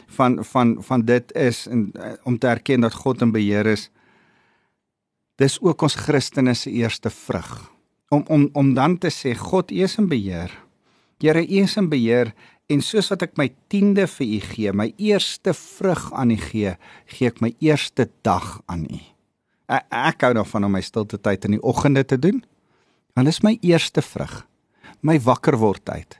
van 0.07 0.45
van 0.45 0.77
van 0.79 1.01
dit 1.01 1.33
is 1.33 1.67
en 1.67 1.91
om 2.23 2.37
te 2.37 2.47
erken 2.47 2.81
dat 2.81 2.93
God 2.93 3.21
in 3.21 3.31
beheer 3.31 3.65
is. 3.65 3.89
Dis 5.35 5.61
ook 5.61 5.81
ons 5.81 5.95
Christene 5.95 6.53
se 6.53 6.71
eerste 6.71 7.09
vrug. 7.09 7.71
Om 8.09 8.23
om 8.27 8.49
om 8.53 8.73
dan 8.73 8.97
te 8.97 9.09
sê 9.09 9.37
God 9.37 9.71
U 9.71 9.83
is 9.83 9.97
in 9.97 10.07
beheer. 10.07 10.63
Here 11.17 11.41
U 11.41 11.61
is 11.61 11.77
in 11.77 11.89
beheer 11.89 12.33
En 12.67 12.81
soos 12.83 13.07
wat 13.13 13.23
ek 13.23 13.37
my 13.39 13.47
10de 13.71 14.03
vir 14.11 14.27
u 14.27 14.39
gee, 14.43 14.71
my 14.75 14.89
eerste 14.99 15.53
vrug 15.55 16.09
aan 16.11 16.33
u 16.35 16.37
gee, 16.49 16.73
gee 17.13 17.29
ek 17.31 17.39
my 17.39 17.53
eerste 17.63 18.09
dag 18.27 18.57
aan 18.67 18.83
u. 18.91 18.99
Ek, 19.71 19.85
ek 19.87 20.25
hou 20.27 20.33
daarvan 20.35 20.67
om 20.67 20.75
my 20.75 20.81
stilte 20.83 21.15
tyd 21.23 21.47
in 21.47 21.55
die 21.55 21.63
oggende 21.63 22.03
te 22.03 22.17
doen. 22.19 22.41
Dit 23.15 23.31
is 23.31 23.39
my 23.45 23.55
eerste 23.63 24.03
vrug. 24.03 24.41
My 24.99 25.15
wakker 25.23 25.55
word 25.61 25.85
tyd. 25.87 26.19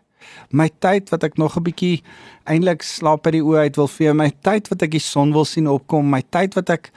My 0.56 0.70
tyd 0.72 1.12
wat 1.12 1.25
ek 1.27 1.36
nog 1.38 1.58
'n 1.58 1.68
bietjie 1.68 2.04
eintlik 2.48 2.82
slaap 2.84 3.24
by 3.24 3.32
die 3.36 3.44
oë 3.44 3.68
uit 3.68 3.75
wil 3.75 3.88
vee, 3.88 4.13
my 4.13 4.32
tyd 4.42 4.68
wat 4.72 4.82
ek 4.82 4.92
die 4.92 5.04
son 5.04 5.34
wil 5.34 5.46
sien 5.46 5.68
opkom, 5.68 6.10
my 6.10 6.24
tyd 6.32 6.56
wat 6.56 6.70
ek 6.70 6.92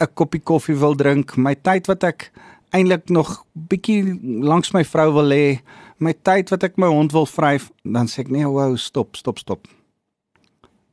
'n 0.00 0.12
koppie 0.14 0.40
koffie 0.40 0.76
wil 0.76 0.94
drink, 0.94 1.36
my 1.36 1.54
tyd 1.54 1.86
wat 1.86 2.04
ek 2.04 2.32
eintlik 2.74 3.10
nog 3.12 3.36
bietjie 3.52 4.16
langs 4.42 4.72
my 4.74 4.82
vrou 4.86 5.12
wil 5.18 5.30
lê, 5.30 5.44
my 6.02 6.14
tyd 6.26 6.50
wat 6.52 6.66
ek 6.66 6.80
my 6.80 6.90
hond 6.90 7.14
wil 7.14 7.28
vryf, 7.28 7.70
dan 7.86 8.10
sê 8.10 8.24
ek 8.24 8.32
nee, 8.34 8.46
wow, 8.48 8.74
stop, 8.80 9.14
stop, 9.18 9.38
stop. 9.38 9.68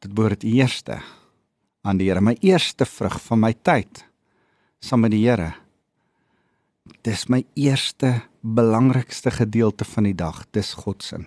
Dit 0.02 0.14
behoort 0.18 0.46
eerste 0.46 1.02
aan 1.86 1.98
die 1.98 2.10
Here, 2.10 2.22
my 2.22 2.36
eerste 2.46 2.86
vrug 2.86 3.18
van 3.26 3.42
my 3.42 3.54
tyd 3.66 4.06
saam 4.82 5.06
met 5.06 5.14
die 5.14 5.24
Here. 5.26 5.54
Dis 7.06 7.28
my 7.30 7.44
eerste 7.58 8.22
belangrikste 8.42 9.34
gedeelte 9.34 9.86
van 9.86 10.08
die 10.10 10.18
dag, 10.18 10.44
dis 10.54 10.74
God 10.82 11.06
se. 11.06 11.22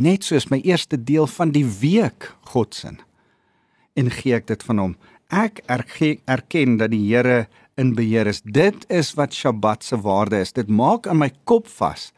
Net 0.00 0.24
soos 0.24 0.48
my 0.52 0.60
eerste 0.64 0.96
deel 1.00 1.28
van 1.28 1.52
die 1.52 1.66
week 1.80 2.30
God 2.52 2.76
se. 2.76 2.94
En 3.94 4.10
gee 4.10 4.36
ek 4.36 4.48
dit 4.48 4.64
van 4.68 4.80
hom. 4.80 4.96
Ek 5.32 5.60
erken 5.68 6.78
dat 6.80 6.92
die 6.92 7.04
Here 7.08 7.46
in 7.80 7.94
beheer 7.94 8.26
is. 8.30 8.42
Dit 8.42 8.84
is 8.92 9.14
wat 9.18 9.34
Sabbat 9.34 9.84
se 9.84 9.98
waarde 10.00 10.40
is. 10.40 10.52
Dit 10.52 10.68
maak 10.68 11.06
in 11.10 11.18
my 11.18 11.30
kop 11.44 11.68
vas 11.78 12.12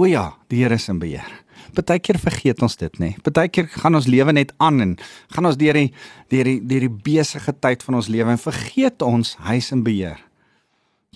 O 0.00 0.06
ja, 0.06 0.30
die 0.48 0.62
Here 0.62 0.74
is 0.78 0.88
in 0.88 1.00
beheer. 1.00 1.28
Partykeer 1.76 2.18
vergeet 2.22 2.62
ons 2.64 2.76
dit, 2.80 2.94
nê. 3.02 3.10
Nee. 3.10 3.22
Partykeer 3.24 3.66
gaan 3.82 3.98
ons 3.98 4.06
lewe 4.10 4.32
net 4.32 4.52
aan 4.62 4.80
en 4.80 4.94
gaan 5.34 5.48
ons 5.50 5.58
deur 5.60 5.76
die 5.76 5.90
deur 6.32 6.48
die 6.48 6.58
deur 6.70 6.86
die 6.86 6.92
besige 7.10 7.52
tyd 7.62 7.84
van 7.84 7.98
ons 7.98 8.08
lewe 8.08 8.32
en 8.32 8.40
vergeet 8.40 9.04
ons 9.04 9.34
hy's 9.44 9.70
in 9.74 9.84
beheer. 9.86 10.22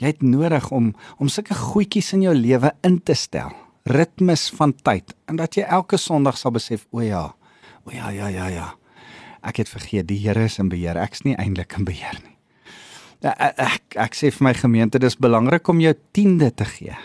Jy 0.01 0.11
het 0.13 0.27
nodig 0.27 0.69
om 0.75 0.93
om 1.23 1.31
sulke 1.33 1.57
goedjies 1.57 2.13
in 2.19 2.27
jou 2.27 2.35
lewe 2.37 2.75
in 2.87 3.01
te 3.01 3.17
stel. 3.17 3.55
Ritmes 3.89 4.51
van 4.59 4.75
tyd 4.85 5.17
en 5.31 5.41
dat 5.41 5.57
jy 5.57 5.65
elke 5.65 5.97
Sondag 6.01 6.39
sal 6.41 6.55
besef, 6.55 6.85
o 6.93 7.01
ja. 7.05 7.31
O 7.85 7.95
ja, 7.95 8.11
ja, 8.13 8.29
ja, 8.33 8.51
ja. 8.53 8.69
Ek 9.45 9.63
het 9.63 9.73
vergeet 9.73 10.09
die 10.09 10.21
Here 10.27 10.45
is 10.45 10.59
in 10.59 10.69
beheer. 10.73 11.01
Ek's 11.01 11.25
nie 11.25 11.37
eintlik 11.41 11.77
in 11.79 11.89
beheer 11.89 12.21
nie. 12.21 12.34
Ek, 13.25 13.37
ek 13.41 13.61
ek 13.65 13.97
ek 14.05 14.17
sê 14.19 14.31
vir 14.35 14.45
my 14.45 14.53
gemeente 14.59 15.01
dis 15.01 15.17
belangrik 15.17 15.69
om 15.73 15.81
jou 15.81 15.95
tiende 16.13 16.51
te 16.53 16.67
gee. 16.69 16.97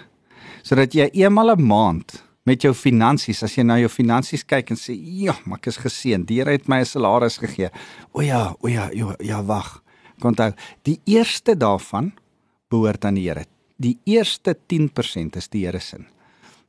Sodat 0.64 0.94
jy 0.94 1.08
eenmal 1.14 1.56
'n 1.56 1.64
maand 1.64 2.24
met 2.46 2.62
jou 2.62 2.74
finansies, 2.74 3.44
as 3.44 3.56
jy 3.56 3.64
na 3.64 3.78
jou 3.80 3.90
finansies 3.90 4.44
kyk 4.44 4.72
en 4.72 4.78
sê, 4.78 4.94
"Ja, 4.96 5.36
maar 5.46 5.60
ek 5.60 5.68
is 5.68 5.78
geseën. 5.78 6.26
Die 6.26 6.40
Here 6.40 6.52
het 6.52 6.68
my 6.68 6.80
'n 6.80 6.86
salaris 6.86 7.38
gegee." 7.38 7.70
O 8.14 8.22
ja, 8.22 8.56
o 8.62 8.68
ja, 8.68 8.90
ja, 8.94 9.16
ja 9.20 9.44
wag. 9.44 9.82
Onthou, 10.22 10.54
die 10.84 11.00
eerste 11.06 11.56
daarvan 11.56 12.12
behoort 12.70 13.06
aan 13.06 13.16
die 13.16 13.28
Here. 13.30 13.46
Die 13.78 13.98
eerste 14.06 14.56
10% 14.68 15.36
is 15.36 15.48
die 15.48 15.66
Here 15.66 15.80
se. 15.80 15.98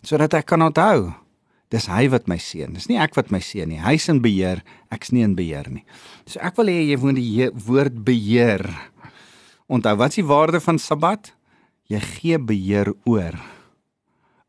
Sodat 0.02 0.34
ek 0.34 0.46
kan 0.46 0.62
onthou, 0.62 1.14
dis 1.70 1.86
hy 1.86 2.08
wat 2.08 2.28
my 2.28 2.36
seën. 2.36 2.72
Dis 2.72 2.88
nie 2.88 2.98
ek 2.98 3.14
wat 3.14 3.30
my 3.30 3.40
seën 3.40 3.68
nie. 3.68 3.78
Hy's 3.78 4.08
in 4.08 4.20
beheer, 4.20 4.62
ek's 4.90 5.12
nie 5.12 5.22
in 5.22 5.34
beheer 5.34 5.70
nie. 5.70 5.84
So 6.26 6.40
ek 6.40 6.56
wil 6.56 6.66
hê 6.66 6.88
jy 6.88 6.96
moet 6.96 7.16
die 7.16 7.50
woord 7.66 8.04
beheer. 8.04 8.64
Onthou, 9.70 9.94
wat 10.00 10.10
is 10.10 10.18
die 10.18 10.26
waarde 10.26 10.58
van 10.58 10.80
Sabbat? 10.82 11.28
Jy 11.86 12.00
gee 12.02 12.38
beheer 12.42 12.88
oor 13.06 13.36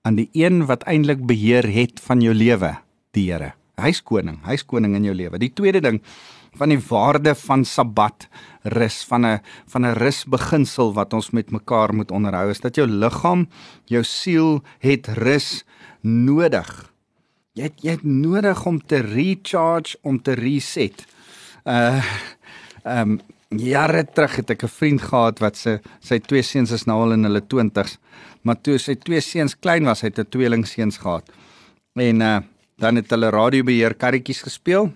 aan 0.01 0.15
die 0.17 0.29
een 0.33 0.63
wat 0.65 0.81
eintlik 0.89 1.19
beheer 1.29 1.67
het 1.69 1.99
van 2.01 2.23
jou 2.25 2.33
lewe, 2.33 2.71
die 3.13 3.27
Here. 3.27 3.51
Hy's 3.77 3.99
koning, 4.01 4.39
hy's 4.47 4.65
koning 4.65 4.95
in 4.97 5.05
jou 5.05 5.13
lewe. 5.13 5.37
Die 5.37 5.51
tweede 5.53 5.77
ding 5.85 5.99
van 6.57 6.73
die 6.73 6.79
waarde 6.87 7.35
van 7.37 7.61
Sabbat 7.69 8.25
rus 8.73 9.03
van 9.05 9.25
'n 9.25 9.39
van 9.69 9.85
'n 9.85 9.93
rusbeginsel 9.93 10.93
wat 10.93 11.13
ons 11.13 11.29
met 11.29 11.51
mekaar 11.51 11.93
moet 11.93 12.11
onderhou 12.11 12.49
is 12.49 12.59
dat 12.59 12.75
jou 12.75 12.87
liggaam, 12.87 13.47
jou 13.85 14.03
siel 14.03 14.63
het 14.79 15.07
rus 15.07 15.63
nodig. 16.01 16.91
Jy 17.53 17.63
het, 17.63 17.81
jy 17.83 17.91
het 17.91 18.03
nodig 18.03 18.65
om 18.65 18.81
te 18.81 18.97
recharge, 18.97 19.97
om 20.01 20.21
te 20.21 20.33
reset. 20.33 21.05
Uh 21.63 22.01
ehm 22.83 23.11
um, 23.11 23.21
jare 23.51 24.05
terug 24.05 24.35
het 24.35 24.49
ek 24.49 24.63
'n 24.63 24.67
vriend 24.67 25.01
gehad 25.01 25.39
wat 25.39 25.55
sy 25.55 25.79
sy 25.99 26.19
twee 26.19 26.41
seuns 26.41 26.71
is 26.71 26.85
nou 26.85 27.01
al 27.03 27.13
in 27.13 27.23
hulle 27.23 27.41
20's 27.41 27.97
maar 28.43 28.59
toe 28.61 28.77
sy 28.81 28.95
twee 29.01 29.21
seuns 29.21 29.55
klein 29.57 29.85
was, 29.85 30.01
het 30.05 30.17
hy 30.17 30.23
'n 30.23 30.29
tweeling 30.33 30.65
seuns 30.65 30.97
gehad. 30.97 31.29
En 31.95 32.21
uh 32.21 32.39
dan 32.81 32.95
het 32.95 33.09
hulle 33.11 33.29
radiobeheer 33.29 33.93
karretjies 33.93 34.41
gespeel. 34.41 34.91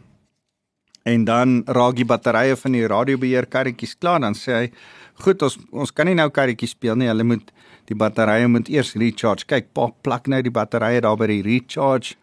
En 1.03 1.23
dan 1.23 1.61
raak 1.67 1.95
die 1.95 2.05
batterye 2.05 2.55
van 2.55 2.71
die 2.71 2.87
radiobeheer 2.87 3.45
karretjies 3.45 3.95
klaar, 3.99 4.19
dan 4.19 4.33
sê 4.33 4.51
hy, 4.51 4.71
"Goed, 5.13 5.41
ons 5.41 5.57
ons 5.71 5.93
kan 5.93 6.05
nie 6.05 6.15
nou 6.15 6.29
karretjies 6.29 6.71
speel 6.71 6.95
nie. 6.95 7.07
Hulle 7.07 7.23
moet 7.23 7.51
die 7.85 7.95
batterye 7.95 8.47
moet 8.47 8.69
eers 8.69 8.93
recharge. 8.95 9.45
Kyk, 9.45 9.73
pa 9.73 9.91
plak 10.01 10.27
nou 10.27 10.41
die 10.41 10.51
batterye 10.51 11.01
daar 11.01 11.17
by 11.17 11.27
die 11.27 11.41
recharge 11.41 12.15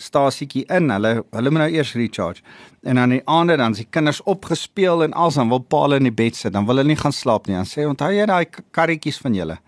stasietjie 0.00 0.64
in. 0.72 0.90
Hulle 0.90 1.20
hulle 1.36 1.52
moet 1.52 1.66
nou 1.66 1.70
eers 1.76 1.94
recharge. 1.98 2.44
En 2.82 2.98
aan 2.98 3.18
die 3.18 3.24
aande 3.28 3.58
dan 3.60 3.76
as 3.76 3.82
die 3.84 3.88
kinders 3.90 4.22
opgespeel 4.24 5.04
en 5.04 5.12
alsan 5.12 5.52
wil 5.52 5.60
pa 5.60 5.84
hulle 5.84 6.00
in 6.00 6.08
die 6.08 6.18
bed 6.22 6.38
sit, 6.38 6.54
dan 6.56 6.66
wil 6.66 6.80
hulle 6.80 6.94
nie 6.94 7.00
gaan 7.00 7.14
slaap 7.14 7.46
nie. 7.46 7.58
Dan 7.58 7.68
sê 7.68 7.84
onthou 7.88 8.08
jy 8.14 8.24
daai 8.30 8.46
karretjies 8.72 9.20
van 9.20 9.36
julle? 9.36 9.60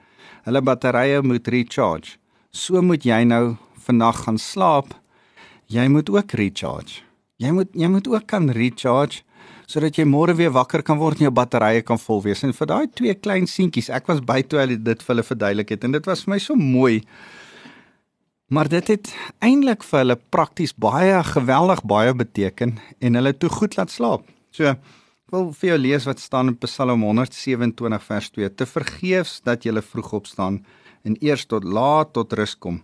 hulle 0.47 0.63
batterye 0.63 1.23
moet 1.23 1.49
recharge. 1.49 2.17
So 2.53 2.83
moet 2.83 3.07
jy 3.07 3.23
nou 3.29 3.57
vannag 3.87 4.25
gaan 4.27 4.39
slaap. 4.41 4.95
Jy 5.73 5.87
moet 5.93 6.11
ook 6.13 6.35
recharge. 6.39 7.03
Jy 7.41 7.53
moet 7.55 7.71
jy 7.79 7.91
moet 7.91 8.09
ook 8.11 8.27
kan 8.31 8.51
recharge 8.55 9.23
sodat 9.73 9.97
jy 9.97 10.05
môre 10.05 10.35
weer 10.37 10.51
wakker 10.53 10.83
kan 10.85 10.99
word 11.01 11.21
en 11.21 11.29
jou 11.31 11.33
batterye 11.33 11.81
kan 11.87 11.97
vol 12.03 12.21
wees. 12.27 12.43
En 12.45 12.53
vir 12.53 12.69
daai 12.69 12.91
twee 12.93 13.15
klein 13.17 13.47
seentjies, 13.49 13.89
ek 13.95 14.11
was 14.11 14.19
by 14.21 14.43
toe 14.45 14.59
hulle 14.61 14.77
dit 14.77 15.01
vir 15.01 15.15
hulle 15.15 15.25
verduidelik 15.25 15.71
het 15.73 15.87
en 15.87 15.95
dit 15.97 16.11
was 16.11 16.27
vir 16.27 16.35
my 16.35 16.39
so 16.43 16.59
mooi. 16.59 16.99
Maar 18.53 18.69
dit 18.69 18.89
het 18.93 19.09
eintlik 19.41 19.85
vir 19.89 20.03
hulle 20.03 20.19
prakties 20.35 20.75
baie 20.77 21.23
geweldig 21.25 21.81
baie 21.89 22.13
beteken 22.13 22.75
en 23.01 23.17
hulle 23.17 23.33
toe 23.33 23.49
goed 23.49 23.79
laat 23.79 23.93
slaap. 23.93 24.27
So 24.53 24.75
wil 25.33 25.49
vir 25.57 25.71
jou 25.71 25.79
lees 25.81 26.05
wat 26.05 26.21
staan 26.21 26.53
in 26.53 26.59
Psalm 26.61 27.07
127 27.07 28.05
vers 28.11 28.29
2: 28.35 28.51
Te 28.53 28.67
vergeefs 28.69 29.41
dat 29.49 29.65
jy 29.65 29.73
vroeg 29.81 30.13
opstaan 30.21 30.61
en 31.03 31.17
eers 31.25 31.47
tot 31.49 31.65
laat 31.65 32.13
tot 32.13 32.37
rus 32.37 32.53
kom. 32.55 32.83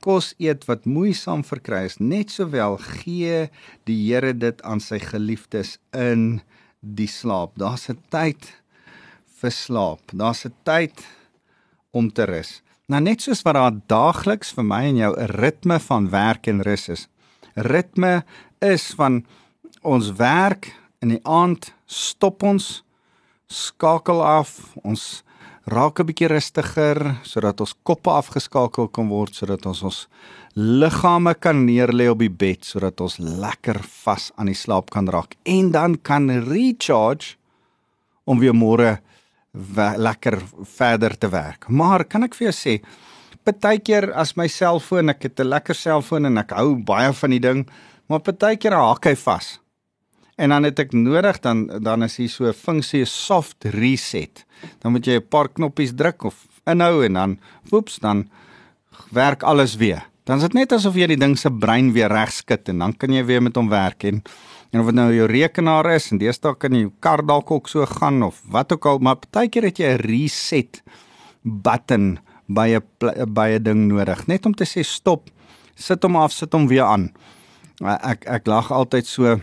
Kos 0.00 0.32
eet 0.40 0.64
wat 0.64 0.88
moeisaam 0.88 1.44
verkry 1.44 1.84
is, 1.90 1.98
net 2.00 2.32
sowel 2.32 2.78
gee 2.80 3.50
die 3.84 4.00
Here 4.08 4.32
dit 4.32 4.62
aan 4.64 4.80
sy 4.80 4.98
geliefdes 4.98 5.76
in 5.92 6.40
die 6.80 7.06
slaap. 7.06 7.58
Daar's 7.60 7.90
'n 7.90 8.00
tyd 8.08 8.48
vir 9.42 9.50
slaap. 9.50 10.00
Daar's 10.12 10.46
'n 10.46 10.54
tyd 10.64 11.04
om 11.92 12.08
te 12.08 12.24
rus. 12.24 12.62
Nou 12.90 13.00
net 13.00 13.22
soos 13.22 13.44
wat 13.46 13.54
daar 13.54 13.76
daagliks 13.86 14.52
vir 14.56 14.64
my 14.64 14.82
en 14.90 14.96
jou 14.96 15.12
'n 15.16 15.30
ritme 15.38 15.78
van 15.80 16.10
werk 16.10 16.46
en 16.46 16.62
rus 16.62 16.88
is. 16.88 17.08
Ritme 17.54 18.24
is 18.60 18.94
van 18.96 19.24
ons 19.82 20.12
werk 20.16 20.74
in 21.00 21.08
die 21.08 21.22
aand 21.22 21.72
stop 21.86 22.42
ons 22.42 22.82
skakel 23.46 24.22
af 24.24 24.76
ons 24.82 25.22
raak 25.64 26.00
'n 26.00 26.06
bietjie 26.06 26.28
rustiger 26.28 27.20
sodat 27.22 27.60
ons 27.60 27.74
koppe 27.82 28.10
afgeskakel 28.10 28.88
kan 28.88 29.08
word 29.08 29.34
sodat 29.34 29.66
ons 29.66 29.82
ons 29.82 30.08
liggame 30.54 31.34
kan 31.34 31.66
neerlê 31.66 32.10
op 32.10 32.18
die 32.18 32.30
bed 32.30 32.64
sodat 32.64 33.00
ons 33.00 33.18
lekker 33.18 33.78
vas 34.04 34.32
aan 34.36 34.46
die 34.46 34.58
slaap 34.58 34.90
kan 34.90 35.08
raak 35.08 35.36
en 35.44 35.70
dan 35.70 35.96
kan 36.02 36.30
recharge 36.30 37.36
om 38.24 38.38
weer 38.38 38.54
môre 38.54 39.00
lekker 39.52 40.40
verder 40.64 41.18
te 41.18 41.28
werk. 41.28 41.68
Maar 41.68 42.04
kan 42.04 42.24
ek 42.24 42.34
vir 42.34 42.50
jou 42.50 42.54
sê, 42.56 42.74
partykeer 43.44 44.12
as 44.16 44.36
my 44.36 44.46
selfoon, 44.48 45.10
ek 45.10 45.22
het 45.22 45.40
'n 45.40 45.48
lekker 45.48 45.74
selfoon 45.74 46.26
en 46.26 46.38
ek 46.38 46.50
hou 46.50 46.76
baie 46.76 47.12
van 47.12 47.30
die 47.30 47.40
ding, 47.40 47.68
maar 48.08 48.20
partykeer 48.20 48.72
haak 48.72 49.04
hy 49.04 49.14
vas. 49.14 49.58
En 50.38 50.48
dan 50.48 50.64
het 50.64 50.78
ek 50.78 50.92
nodig 50.92 51.40
dan 51.40 51.66
dan 51.82 52.02
is 52.02 52.16
hier 52.16 52.28
so 52.28 52.46
'n 52.46 52.52
funksie 52.52 53.04
soft 53.04 53.64
reset. 53.64 54.44
Dan 54.80 54.92
moet 54.92 55.06
jy 55.06 55.16
'n 55.16 55.28
paar 55.28 55.48
knoppies 55.48 55.92
druk 55.94 56.24
of 56.24 56.34
inhou 56.66 57.04
en 57.04 57.12
dan 57.12 57.38
woeps 57.70 57.98
dan 57.98 58.30
werk 59.10 59.42
alles 59.42 59.76
weer. 59.76 60.11
Dan 60.24 60.38
is 60.38 60.46
dit 60.46 60.54
net 60.54 60.72
asof 60.72 60.94
jy 60.94 61.08
die 61.10 61.18
ding 61.18 61.34
se 61.38 61.50
brein 61.50 61.90
weer 61.94 62.12
regskit 62.12 62.68
en 62.70 62.84
dan 62.84 62.92
kan 62.94 63.10
jy 63.10 63.24
weer 63.26 63.42
met 63.42 63.56
hom 63.58 63.70
werk 63.72 64.04
en 64.06 64.22
en 64.72 64.80
of 64.80 64.86
dit 64.88 64.96
nou 64.96 65.10
jou 65.12 65.26
rekenaar 65.28 65.90
is 65.92 66.06
en 66.14 66.20
deesdae 66.22 66.54
kan 66.56 66.72
jou 66.72 66.92
kar 67.04 67.20
dalk 67.28 67.50
ook 67.50 67.66
so 67.68 67.84
gaan 67.84 68.22
of 68.24 68.38
wat 68.48 68.72
ook 68.72 68.86
al, 68.88 69.02
maar 69.04 69.18
partykeer 69.20 69.66
het 69.68 69.78
jy 69.78 69.90
'n 69.92 70.00
reset 70.00 70.82
button 71.42 72.18
by 72.48 72.78
'n 72.78 73.34
by 73.34 73.48
'n 73.58 73.62
ding 73.62 73.88
nodig 73.88 74.26
net 74.26 74.46
om 74.46 74.54
te 74.54 74.64
sê 74.64 74.84
stop, 74.84 75.28
sit 75.74 76.02
hom 76.02 76.16
af, 76.16 76.32
sit 76.32 76.52
hom 76.52 76.68
weer 76.68 76.84
aan. 76.84 77.12
Ek 77.82 78.24
ek 78.26 78.46
lag 78.46 78.70
altyd 78.70 79.06
so 79.06 79.40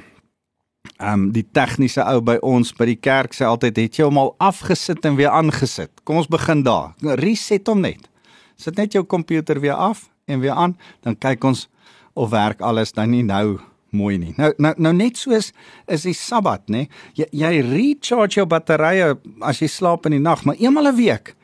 Ehm 0.99 1.13
um, 1.13 1.31
die 1.31 1.45
tegniese 1.51 2.03
ou 2.03 2.21
by 2.21 2.37
ons 2.41 2.73
by 2.73 2.85
die 2.85 2.99
kerk 2.99 3.33
sê 3.33 3.45
altyd 3.45 3.77
het 3.77 3.95
jy 3.95 4.03
hom 4.03 4.17
al 4.17 4.35
afgesit 4.39 5.05
en 5.05 5.15
weer 5.15 5.29
aangesit. 5.29 5.91
Kom 6.03 6.15
ons 6.15 6.27
begin 6.27 6.63
daar. 6.63 6.95
Reset 7.01 7.67
hom 7.67 7.81
net. 7.81 8.09
Sit 8.55 8.75
net 8.75 8.93
jou 8.93 9.03
komputer 9.03 9.59
weer 9.59 9.73
af 9.73 10.08
en 10.29 10.39
weer 10.43 10.55
aan, 10.55 10.77
dan 11.05 11.17
kyk 11.17 11.43
ons 11.43 11.67
of 12.13 12.29
werk 12.29 12.61
alles 12.61 12.93
dan 12.93 13.11
nie 13.11 13.23
nou 13.23 13.59
mooi 13.95 14.17
nie. 14.21 14.33
Nou 14.37 14.53
nou 14.57 14.73
nou 14.77 14.93
net 14.93 15.17
soos 15.17 15.51
is 15.87 16.05
die 16.05 16.13
Sabbat, 16.13 16.67
nê? 16.69 16.87
Jy 17.17 17.25
jy 17.31 17.61
recharge 17.65 18.39
jou 18.39 18.45
batterye 18.49 19.15
as 19.41 19.61
jy 19.61 19.67
slaap 19.67 20.05
in 20.05 20.17
die 20.17 20.23
nag, 20.23 20.45
maar 20.45 20.59
eenmal 20.59 20.91
'n 20.91 20.95
week 20.95 21.35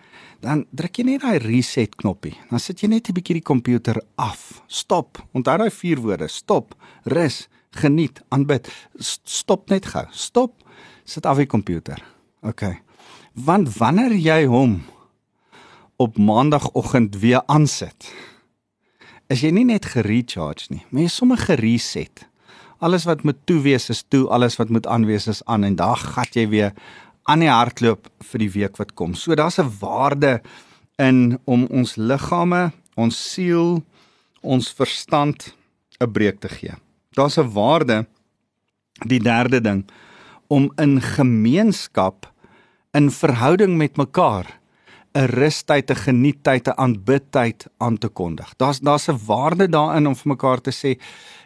dan 0.45 0.65
druk 0.75 0.99
jy 0.99 1.05
net 1.07 1.23
daai 1.25 1.39
reset 1.41 1.95
knoppie. 1.95 2.35
Dan 2.49 2.61
sit 2.61 2.81
jy 2.81 2.89
net 2.89 3.09
'n 3.09 3.13
bietjie 3.13 3.39
die 3.39 3.49
komputer 3.51 4.01
af. 4.15 4.61
Stop. 4.67 5.17
Onthou 5.33 5.57
daai 5.57 5.71
vier 5.71 5.99
woorde: 5.99 6.27
stop, 6.27 6.75
rus, 7.03 7.47
geniet, 7.71 8.21
aanbid. 8.29 8.69
Stop 8.99 9.69
net 9.69 9.85
gou. 9.85 10.05
Stop. 10.11 10.63
Sit 11.05 11.25
af 11.25 11.37
die 11.37 11.45
komputer. 11.45 12.01
OK. 12.41 12.63
Want 13.33 13.77
wanneer 13.77 14.13
jy 14.13 14.45
hom 14.45 14.83
op 15.97 16.17
maandagooggend 16.17 17.15
weer 17.19 17.41
aansit, 17.45 18.11
is 19.29 19.41
jy 19.41 19.51
nie 19.51 19.65
net 19.65 19.87
gerecharge 19.89 20.69
nie, 20.69 20.83
maar 20.89 21.05
jy 21.05 21.11
sommer 21.11 21.41
gereset. 21.41 22.25
Alles 22.83 23.05
wat 23.07 23.23
moet 23.25 23.39
toe 23.49 23.61
wees 23.63 23.89
is 23.89 24.03
toe, 24.03 24.25
alles 24.29 24.57
wat 24.59 24.69
moet 24.69 24.87
aan 24.87 25.05
wees 25.07 25.27
is 25.31 25.41
aan 25.49 25.63
en 25.63 25.77
daar 25.79 25.97
gat 25.97 26.35
jy 26.35 26.47
weer 26.51 26.73
aan 27.25 27.41
die 27.41 27.49
hardloop 27.49 28.09
vir 28.31 28.43
die 28.43 28.51
week 28.53 28.77
wat 28.77 28.93
kom. 28.93 29.15
So 29.15 29.35
daar's 29.35 29.59
'n 29.59 29.71
waarde 29.79 30.41
in 30.99 31.39
om 31.45 31.65
ons 31.65 31.95
liggame, 31.95 32.71
ons 32.95 33.15
siel, 33.33 33.83
ons 34.41 34.69
verstand 34.69 35.55
'n 35.99 36.11
breek 36.11 36.39
te 36.39 36.49
gee. 36.49 36.75
Daar's 37.15 37.37
'n 37.37 37.51
waarde 37.53 38.05
die 39.07 39.19
derde 39.19 39.61
ding 39.61 39.85
om 40.47 40.71
in 40.77 41.01
gemeenskap 41.01 42.31
in 42.93 43.11
verhouding 43.11 43.77
met 43.77 43.97
mekaar 43.97 44.59
'n 45.15 45.27
rustyd, 45.31 45.91
'n 45.91 45.95
geniettyd, 45.95 46.67
'n 46.67 46.79
aanbidtyd 46.83 47.67
aan 47.77 47.97
te 47.97 48.07
kondig. 48.07 48.53
Daar's 48.57 48.79
daar's 48.79 49.07
'n 49.07 49.19
waarde 49.25 49.69
daarin 49.69 50.07
om 50.07 50.15
vir 50.15 50.27
mekaar 50.27 50.61
te 50.61 50.71
sê, 50.71 50.99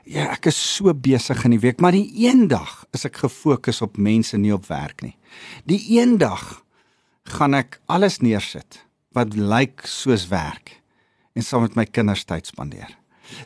ja, 0.03 0.31
ek 0.31 0.45
is 0.45 0.75
so 0.75 0.93
besig 0.93 1.43
in 1.43 1.51
die 1.51 1.59
week, 1.59 1.79
maar 1.79 1.91
die 1.91 2.11
een 2.15 2.47
dag 2.47 2.85
is 2.91 3.05
ek 3.05 3.17
gefokus 3.17 3.81
op 3.81 3.97
mense 3.97 4.37
nie 4.37 4.53
op 4.53 4.65
werk 4.67 5.01
nie. 5.01 5.15
Die 5.65 5.99
een 5.99 6.17
dag 6.17 6.63
gaan 7.23 7.53
ek 7.53 7.79
alles 7.85 8.19
neersit 8.19 8.85
wat 9.11 9.35
lyk 9.35 9.81
soos 9.85 10.27
werk 10.27 10.81
en 11.33 11.43
saam 11.43 11.61
met 11.61 11.75
my 11.75 11.85
kinders 11.85 12.23
tyd 12.23 12.47
spandeer. 12.47 12.97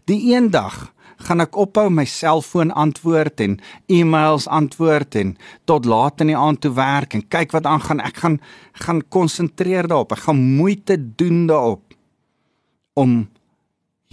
Die 0.05 0.35
een 0.35 0.51
dag 0.51 0.93
gaan 1.27 1.43
ek 1.43 1.57
ophou 1.59 1.89
my 1.89 2.05
selfoon 2.09 2.71
antwoord 2.71 3.41
en 3.43 3.57
e-mails 3.91 4.47
antwoord 4.47 5.15
en 5.19 5.35
tot 5.69 5.85
laat 5.85 6.21
in 6.21 6.33
die 6.33 6.37
aand 6.37 6.61
toe 6.63 6.73
werk 6.77 7.15
en 7.17 7.25
kyk 7.27 7.55
wat 7.55 7.69
aangaan. 7.69 8.03
Ek 8.03 8.19
gaan 8.23 8.39
gaan 8.85 9.01
konsentreer 9.13 9.87
daarop. 9.87 10.15
Ek 10.15 10.25
gaan 10.27 10.41
moeite 10.57 10.97
doen 10.99 11.45
daarop 11.47 11.93
om 12.93 13.27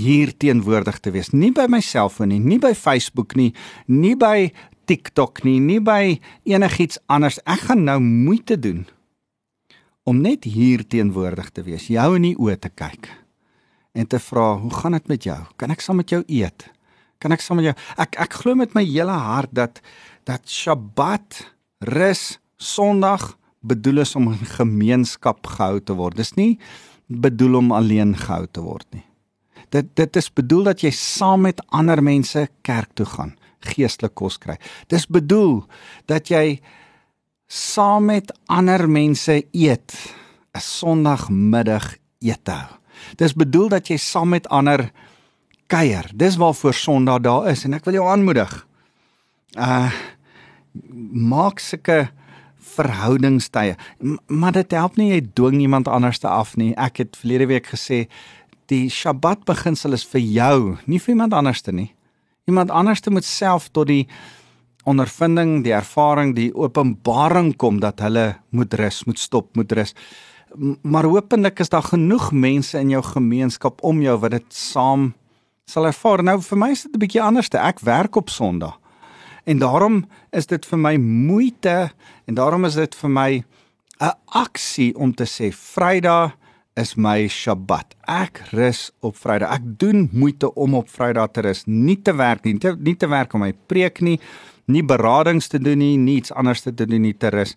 hier 0.01 0.33
teenwoordig 0.33 1.01
te 1.01 1.12
wees. 1.12 1.33
Nie 1.33 1.53
by 1.53 1.66
my 1.68 1.81
selfoon 1.85 2.33
nie, 2.33 2.40
nie 2.40 2.59
by 2.61 2.73
Facebook 2.77 3.37
nie, 3.37 3.53
nie 3.87 4.16
by 4.16 4.51
TikTok 4.88 5.44
nie, 5.46 5.59
nie 5.61 5.81
by 5.85 6.16
enigiets 6.49 6.99
anders. 7.12 7.38
Ek 7.44 7.68
gaan 7.68 7.85
nou 7.87 8.01
moeite 8.01 8.57
doen 8.59 8.87
om 10.09 10.23
net 10.25 10.49
hier 10.49 10.83
teenwoordig 10.88 11.53
te 11.55 11.62
wees, 11.66 11.90
jou 11.92 12.09
in 12.16 12.31
die 12.31 12.37
oë 12.40 12.57
te 12.64 12.73
kyk 12.73 13.11
en 13.94 14.07
te 14.07 14.18
vra, 14.18 14.57
"Hoe 14.57 14.70
gaan 14.70 14.92
dit 14.92 15.09
met 15.09 15.23
jou? 15.25 15.38
Kan 15.57 15.70
ek 15.70 15.81
saam 15.81 15.96
met 15.96 16.11
jou 16.11 16.23
eet?" 16.27 16.70
Kan 17.20 17.33
ek 17.37 17.44
saam 17.44 17.61
met 17.61 17.70
jou 17.70 17.76
ek 18.00 18.16
ek 18.26 18.38
glo 18.42 18.56
met 18.59 18.74
my 18.76 18.85
hele 18.85 19.16
hart 19.16 19.52
dat 19.56 19.83
dat 20.28 20.46
Sabbat, 20.48 21.42
rus, 21.80 22.38
Sondag 22.61 23.37
bedoel 23.61 24.02
is 24.04 24.14
om 24.16 24.30
in 24.33 24.46
gemeenskap 24.56 25.46
gehou 25.46 25.80
te 25.80 25.96
word. 25.96 26.16
Dis 26.16 26.35
nie 26.37 26.59
bedoel 27.11 27.59
om 27.61 27.72
alleen 27.72 28.14
gehou 28.16 28.46
te 28.46 28.62
word 28.64 28.87
nie. 28.94 29.04
Dit 29.70 29.92
dit 29.98 30.16
is 30.16 30.30
bedoel 30.33 30.70
dat 30.72 30.83
jy 30.85 30.92
saam 30.94 31.46
met 31.48 31.62
ander 31.68 32.02
mense 32.02 32.46
kerk 32.66 32.92
toe 32.98 33.06
gaan, 33.06 33.35
geestelik 33.72 34.14
kos 34.18 34.38
kry. 34.38 34.56
Dis 34.88 35.06
bedoel 35.06 35.62
dat 36.11 36.30
jy 36.30 36.61
saam 37.50 38.11
met 38.11 38.33
ander 38.46 38.87
mense 38.88 39.42
eet, 39.52 39.92
'n 40.54 40.61
Sondagmiddag 40.61 41.96
ete. 42.20 42.61
Dis 43.16 43.35
bedoel 43.35 43.68
dat 43.68 43.88
jy 43.88 43.96
saam 43.96 44.28
met 44.28 44.48
ander 44.48 44.90
kuier. 45.70 46.11
Dis 46.14 46.38
waarvoor 46.40 46.74
Sondag 46.74 47.22
daar 47.24 47.50
is 47.52 47.64
en 47.64 47.76
ek 47.78 47.87
wil 47.88 48.00
jou 48.00 48.09
aanmoedig. 48.11 48.54
Uh 49.59 49.90
maak 51.11 51.59
sulke 51.59 52.12
verhoudingstye. 52.76 53.74
Maar 54.30 54.54
dit 54.54 54.74
help 54.76 54.98
nie 55.00 55.09
jy 55.11 55.20
dwing 55.35 55.59
iemand 55.64 55.88
anders 55.90 56.20
te 56.22 56.28
af 56.30 56.54
nie. 56.61 56.70
Ek 56.78 57.00
het 57.02 57.18
verlede 57.18 57.48
week 57.50 57.72
gesê 57.72 58.04
die 58.70 58.87
Sabbat 58.92 59.42
beginsel 59.48 59.96
is 59.96 60.06
vir 60.06 60.22
jou, 60.22 60.59
nie 60.87 61.00
vir 61.02 61.16
iemand 61.16 61.35
anders 61.35 61.64
te 61.66 61.74
nie. 61.74 61.90
Iemand 62.46 62.70
anders 62.70 63.02
moet 63.11 63.26
self 63.26 63.68
tot 63.74 63.90
die 63.90 64.04
ondervinding, 64.88 65.64
die 65.64 65.74
ervaring, 65.74 66.37
die 66.38 66.52
openbaring 66.54 67.56
kom 67.59 67.80
dat 67.83 68.00
hulle 68.00 68.37
moet 68.54 68.74
rus, 68.78 69.02
moet 69.11 69.18
stop, 69.18 69.50
moet 69.59 69.72
rus. 69.72 69.94
Maar 70.83 71.11
hopelik 71.11 71.61
is 71.61 71.70
daar 71.70 71.87
genoeg 71.90 72.30
mense 72.33 72.78
in 72.78 72.94
jou 72.94 73.02
gemeenskap 73.02 73.83
om 73.83 74.00
jou 74.02 74.16
wat 74.22 74.38
dit 74.38 74.54
saam 74.54 75.11
sal 75.70 75.88
ervaar. 75.90 76.24
Nou 76.26 76.38
vir 76.42 76.59
my 76.59 76.70
is 76.74 76.83
dit 76.83 76.94
'n 76.94 76.98
bietjie 76.98 77.22
anderste. 77.22 77.59
Ek 77.59 77.80
werk 77.80 78.16
op 78.16 78.30
Sondag. 78.30 78.78
En 79.44 79.59
daarom 79.59 80.06
is 80.33 80.46
dit 80.46 80.66
vir 80.66 80.78
my 80.78 80.96
moeite 80.96 81.90
en 82.26 82.35
daarom 82.35 82.64
is 82.64 82.74
dit 82.74 82.94
vir 82.94 83.11
my 83.11 83.44
'n 84.00 84.12
aksie 84.26 84.94
om 84.96 85.14
te 85.14 85.24
sê 85.24 85.52
Vrydag 85.52 86.33
is 86.76 86.94
my 86.96 87.28
Sabbat. 87.28 87.94
Ek 88.06 88.42
rus 88.52 88.90
op 89.00 89.16
Vrydag. 89.16 89.50
Ek 89.50 89.78
doen 89.78 90.09
moeite 90.12 90.54
om 90.54 90.74
op 90.74 90.88
Vrydag 90.88 91.33
te 91.33 91.40
rus, 91.40 91.64
nie 91.66 91.98
te 92.02 92.14
werk 92.14 92.44
nie, 92.44 92.59
te, 92.59 92.76
nie 92.78 92.96
te 92.96 93.09
werk 93.09 93.35
om 93.35 93.40
my 93.40 93.52
preek 93.66 94.00
nie, 94.00 94.18
nie 94.66 94.83
beradings 94.83 95.48
te 95.48 95.59
doen 95.59 95.78
nie, 95.78 95.96
niets 95.96 96.33
anders 96.33 96.61
te 96.61 96.72
doen 96.74 97.00
nie 97.00 97.16
te 97.16 97.28
rus. 97.28 97.56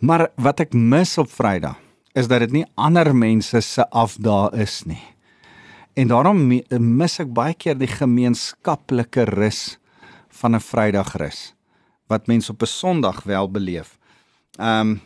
Maar 0.00 0.30
wat 0.36 0.60
ek 0.60 0.72
mis 0.72 1.18
op 1.18 1.30
Vrydag 1.30 1.76
is 2.14 2.26
dat 2.26 2.40
dit 2.40 2.52
nie 2.52 2.66
ander 2.74 3.12
mense 3.14 3.60
se 3.60 3.84
afdae 3.90 4.62
is 4.62 4.82
nie. 4.84 5.02
En 5.94 6.08
daarom 6.08 6.38
mis 6.78 7.18
ek 7.18 7.32
baie 7.34 7.54
keer 7.54 7.78
die 7.78 7.90
gemeenskaplike 7.90 9.24
rus 9.24 9.78
van 10.40 10.54
'n 10.54 10.60
Vrydagrus 10.60 11.54
wat 12.06 12.26
mense 12.26 12.52
op 12.52 12.62
'n 12.62 12.66
Sondag 12.66 13.22
wel 13.22 13.50
beleef. 13.50 13.98
Ehm 14.58 14.80
um, 14.80 15.00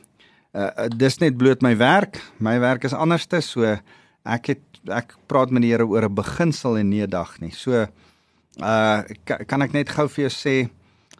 uh, 0.52 0.86
dis 0.96 1.18
net 1.18 1.36
bloot 1.36 1.60
my 1.62 1.76
werk. 1.76 2.20
My 2.38 2.58
werk 2.58 2.84
is 2.84 2.92
anderste, 2.92 3.40
so 3.40 3.76
ek 4.24 4.46
het 4.46 4.62
ek 4.88 5.16
praat 5.26 5.50
met 5.50 5.62
die 5.62 5.70
Here 5.70 5.86
oor 5.86 6.04
'n 6.04 6.14
beginsel 6.14 6.78
en 6.78 6.88
nie 6.88 7.02
'n 7.02 7.10
dag 7.10 7.40
nie. 7.40 7.50
So 7.50 7.86
uh 8.60 9.02
kan 9.46 9.62
ek 9.62 9.72
net 9.72 9.88
gou 9.88 10.08
vir 10.08 10.28
jou 10.28 10.32
sê 10.32 10.70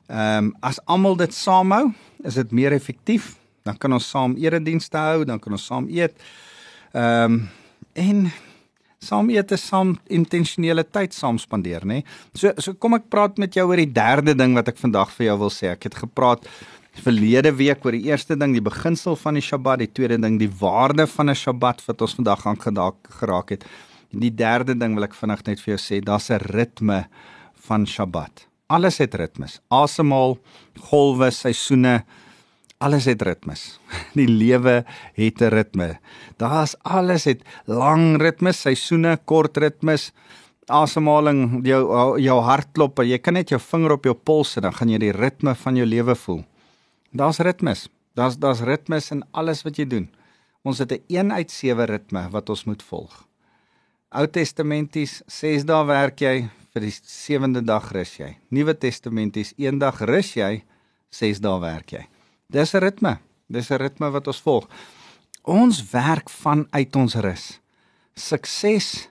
ehm 0.09 0.44
um, 0.44 0.57
as 0.61 0.81
almal 0.87 1.16
dit 1.16 1.35
saamhou, 1.35 1.92
is 2.24 2.35
dit 2.35 2.53
meer 2.53 2.72
effektief. 2.72 3.37
Dan 3.62 3.77
kan 3.77 3.92
ons 3.92 4.11
saam 4.11 4.37
eredienste 4.37 4.96
hou, 4.96 5.24
dan 5.24 5.38
kan 5.40 5.53
ons 5.53 5.66
saam 5.66 5.88
eet. 5.88 6.12
Ehm 6.92 7.33
um, 7.33 7.48
en 7.92 8.33
saam 9.05 9.31
eet 9.31 9.53
is 9.53 9.64
saam 9.69 9.95
intentionele 10.09 10.85
tyd 10.85 11.14
saam 11.14 11.38
spandeer, 11.38 11.85
nê? 11.85 12.03
So 12.35 12.53
so 12.59 12.75
kom 12.75 12.97
ek 12.99 13.11
praat 13.12 13.38
met 13.38 13.55
jou 13.55 13.69
oor 13.69 13.81
die 13.81 13.93
derde 13.93 14.35
ding 14.35 14.57
wat 14.59 14.71
ek 14.73 14.81
vandag 14.81 15.12
vir 15.17 15.29
jou 15.31 15.38
wil 15.45 15.53
sê. 15.53 15.75
Ek 15.75 15.85
het 15.88 16.01
gepraat 16.03 16.49
verlede 17.03 17.53
week 17.59 17.85
oor 17.85 17.97
die 17.97 18.07
eerste 18.11 18.37
ding, 18.38 18.55
die 18.55 18.64
beginsel 18.64 19.17
van 19.19 19.38
die 19.38 19.43
Sabbat, 19.45 19.83
die 19.83 19.90
tweede 19.90 20.19
ding, 20.23 20.38
die 20.38 20.51
waarde 20.61 21.07
van 21.11 21.31
'n 21.31 21.35
Sabbat 21.35 21.83
wat 21.87 22.01
ons 22.01 22.14
vandag 22.14 22.47
aan 22.47 22.59
geraak 22.59 23.51
het. 23.51 23.64
En 24.12 24.21
die 24.21 24.35
derde 24.35 24.75
ding 24.79 24.95
wil 24.95 25.05
ek 25.05 25.14
vinnig 25.14 25.43
net 25.47 25.61
vir 25.61 25.77
jou 25.77 25.81
sê, 25.83 26.01
daar's 26.01 26.31
'n 26.31 26.38
ritme 26.38 27.07
van 27.67 27.87
Sabbat. 27.87 28.47
Alles 28.69 28.99
het 28.99 29.14
ritmes. 29.14 29.61
Asemhaal, 29.71 30.38
golwe, 30.90 31.31
seisoene, 31.31 32.05
alles 32.85 33.09
het 33.09 33.23
ritmes. 33.25 33.79
Die 34.18 34.29
lewe 34.29 34.85
het 35.16 35.40
'n 35.40 35.51
ritme. 35.51 35.99
Daar's 36.37 36.77
alles 36.83 37.25
het 37.25 37.42
lang 37.66 38.20
ritmes, 38.20 38.61
seisoene, 38.61 39.16
kort 39.25 39.57
ritmes, 39.57 40.12
asemhaling, 40.68 41.66
jou 41.66 42.18
jou 42.20 42.40
hartklop, 42.40 43.03
jy 43.05 43.18
kan 43.18 43.35
net 43.35 43.51
jou 43.51 43.61
vinger 43.61 43.92
op 43.92 44.05
jou 44.05 44.14
pols 44.14 44.57
en 44.57 44.62
dan 44.62 44.73
gaan 44.73 44.88
jy 44.88 44.99
die 44.99 45.12
ritme 45.12 45.55
van 45.55 45.77
jou 45.77 45.87
lewe 45.87 46.14
voel. 46.14 46.44
Daar's 47.12 47.38
ritmes. 47.38 47.88
Daar's 48.14 48.37
daar's 48.37 48.61
ritmes 48.61 49.11
in 49.11 49.25
alles 49.33 49.62
wat 49.64 49.77
jy 49.77 49.87
doen. 49.87 50.09
Ons 50.64 50.79
het 50.79 50.92
'n 50.92 51.03
1 51.09 51.33
uit 51.33 51.51
7 51.51 51.87
ritme 51.87 52.29
wat 52.31 52.49
ons 52.49 52.64
moet 52.64 52.83
volg. 52.83 53.27
Ou 54.11 54.27
Testamenties, 54.27 55.23
6 55.27 55.64
dae 55.64 55.85
werk 55.87 56.20
jy, 56.20 56.49
vir 56.73 56.81
die 56.81 56.92
7de 56.92 57.62
dag 57.64 57.92
rus 57.92 58.16
jy. 58.16 58.37
Nuwe 58.51 58.79
Testamenties, 58.79 59.53
1 59.59 59.79
dag 59.79 60.01
rus 60.01 60.35
jy, 60.35 60.62
6 61.11 61.40
dae 61.40 61.61
werk 61.61 61.90
jy. 61.90 62.07
Dis 62.55 62.75
'n 62.75 62.79
ritme. 62.87 63.19
Dis 63.51 63.71
'n 63.71 63.81
ritme 63.83 64.11
wat 64.11 64.27
ons 64.27 64.40
volg. 64.40 64.69
Ons 65.43 65.90
werk 65.90 66.31
vanuit 66.31 66.97
ons 66.97 67.14
rus. 67.14 67.61
Sukses 68.14 69.11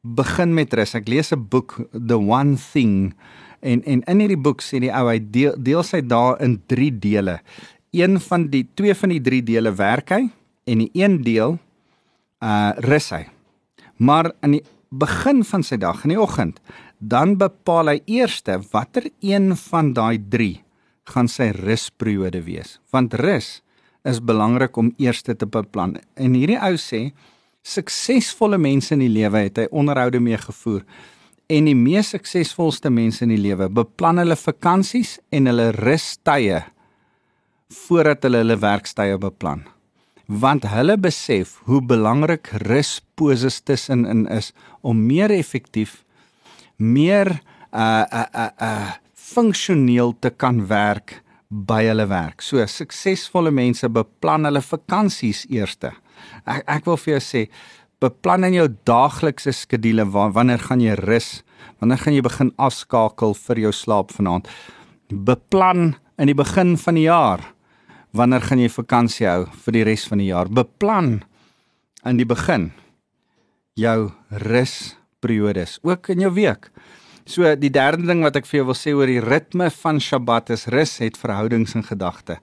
begin 0.00 0.54
met 0.54 0.74
rus. 0.74 0.94
Ek 0.94 1.08
lees 1.08 1.32
'n 1.32 1.48
boek 1.48 1.88
The 1.92 2.18
One 2.18 2.56
Thing 2.56 3.14
en 3.60 3.82
en 3.84 4.02
in 4.02 4.18
hierdie 4.18 4.42
boek 4.42 4.60
sê 4.60 4.80
die 4.80 4.92
ou 4.92 5.08
hy 5.08 5.18
deel, 5.30 5.54
deel 5.58 5.82
sy 5.82 6.00
dae 6.00 6.36
in 6.40 6.62
3 6.66 6.98
dele. 6.98 7.40
Een 7.92 8.20
van 8.20 8.50
die 8.50 8.68
twee 8.74 8.94
van 8.94 9.08
die 9.08 9.20
3 9.20 9.42
dele 9.42 9.72
werk 9.72 10.10
hy 10.10 10.30
en 10.66 10.78
die 10.78 10.90
een 10.92 11.22
deel 11.22 11.58
uh 12.42 12.72
rus 12.76 13.10
hy. 13.10 13.26
Maar 13.96 14.32
in 14.42 14.50
die 14.50 14.64
begin 14.90 15.44
van 15.44 15.62
sy 15.62 15.76
dag 15.76 16.04
in 16.04 16.10
die 16.10 16.20
oggend, 16.20 16.60
dan 16.98 17.36
bepaal 17.36 17.88
hy 17.88 18.02
eerste 18.06 18.60
watter 18.72 19.10
een 19.20 19.56
van 19.56 19.92
daai 19.92 20.18
3 20.28 20.62
gaan 21.12 21.28
sy 21.28 21.50
rusperiode 21.56 22.42
wees. 22.46 22.78
Want 22.92 23.14
rus 23.20 23.60
is 24.08 24.18
belangrik 24.18 24.76
om 24.76 24.90
eers 24.98 25.22
te 25.22 25.36
beplan. 25.46 25.96
En 26.16 26.34
hierdie 26.34 26.58
ou 26.58 26.74
sê 26.80 27.12
suksesvolle 27.62 28.58
mense 28.58 28.94
in 28.94 29.04
die 29.04 29.12
lewe 29.12 29.44
het 29.46 29.60
hy 29.62 29.68
onderhoude 29.70 30.20
mee 30.20 30.38
gevoer 30.40 30.82
en 31.52 31.68
die 31.68 31.76
mees 31.76 32.12
suksesvolste 32.14 32.90
mense 32.90 33.22
in 33.26 33.32
die 33.34 33.40
lewe 33.40 33.68
beplan 33.70 34.20
hulle 34.22 34.36
vakansies 34.38 35.18
en 35.34 35.50
hulle 35.50 35.68
rustye 35.76 36.62
voordat 37.86 38.26
hulle 38.26 38.42
hulle 38.42 38.58
werkstye 38.60 39.18
beplan. 39.20 39.62
Want 40.26 40.66
hulle 40.72 40.96
besef 41.00 41.58
hoe 41.68 41.80
belangrik 41.84 42.50
rusposes 42.64 43.60
tussenin 43.66 44.26
is 44.32 44.52
om 44.80 45.06
meer 45.06 45.32
effektief 45.34 46.02
meer 46.76 47.30
uh 47.72 48.04
uh 48.10 48.26
uh, 48.34 48.50
uh 48.60 48.90
funksioneel 49.32 50.14
te 50.20 50.30
kan 50.30 50.66
werk 50.68 51.20
by 51.52 51.82
hulle 51.84 52.06
werk. 52.08 52.42
So 52.42 52.64
suksesvolle 52.64 53.52
mense 53.52 53.88
beplan 53.92 54.48
hulle 54.48 54.62
vakansies 54.64 55.44
eerste. 55.52 55.92
Ek 56.48 56.64
ek 56.70 56.86
wil 56.88 56.98
vir 57.00 57.16
jou 57.16 57.22
sê 57.24 57.46
beplan 58.02 58.48
in 58.48 58.56
jou 58.56 58.68
daaglikse 58.88 59.52
skedule 59.54 60.06
wanneer 60.10 60.62
gaan 60.64 60.80
jy 60.80 60.96
rus? 60.98 61.42
Wanneer 61.80 62.00
gaan 62.02 62.16
jy 62.16 62.22
begin 62.24 62.52
afskakel 62.58 63.36
vir 63.38 63.66
jou 63.66 63.72
slaap 63.72 64.14
vanaand? 64.16 64.48
Beplan 65.12 65.94
in 66.18 66.30
die 66.30 66.38
begin 66.38 66.76
van 66.76 66.98
die 66.98 67.06
jaar 67.06 67.44
wanneer 68.12 68.44
gaan 68.44 68.60
jy 68.60 68.68
vakansie 68.68 69.28
hou 69.28 69.46
vir 69.64 69.78
die 69.78 69.84
res 69.88 70.06
van 70.08 70.20
die 70.20 70.30
jaar? 70.32 70.48
Beplan 70.48 71.22
in 72.04 72.18
die 72.18 72.28
begin 72.28 72.72
jou 73.78 74.12
rusperiode, 74.42 75.64
ook 75.82 76.10
in 76.12 76.26
jou 76.26 76.32
week. 76.36 76.68
So 77.24 77.46
die 77.54 77.70
derde 77.70 78.06
ding 78.06 78.22
wat 78.24 78.36
ek 78.36 78.46
vir 78.46 78.62
jou 78.62 78.66
wil 78.72 78.78
sê 78.78 78.94
oor 78.96 79.06
die 79.06 79.22
ritme 79.22 79.70
van 79.82 80.00
Sabbat 80.02 80.50
is 80.50 80.66
rus 80.72 80.98
het 80.98 81.18
verhoudings 81.20 81.76
in 81.78 81.86
gedagte. 81.86 82.40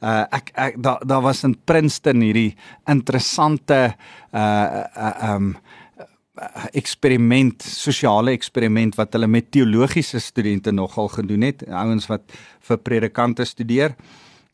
Uh 0.00 0.24
ek 0.32 0.50
ek 0.54 0.82
daar 0.82 1.04
daar 1.04 1.22
was 1.22 1.44
in 1.44 1.54
Princeton 1.54 2.24
hierdie 2.24 2.54
interessante 2.88 3.94
uh 4.32 4.84
uh 4.96 5.34
um 5.34 5.56
eksperiment, 6.74 7.62
sosiale 7.62 8.32
eksperiment 8.34 8.96
wat 8.98 9.12
hulle 9.14 9.28
met 9.30 9.52
teologiese 9.54 10.18
studente 10.18 10.72
nogal 10.74 11.08
gedoen 11.12 11.46
het, 11.46 11.62
ouens 11.70 12.08
wat 12.10 12.34
vir 12.66 12.80
predikante 12.82 13.46
studeer. 13.46 13.94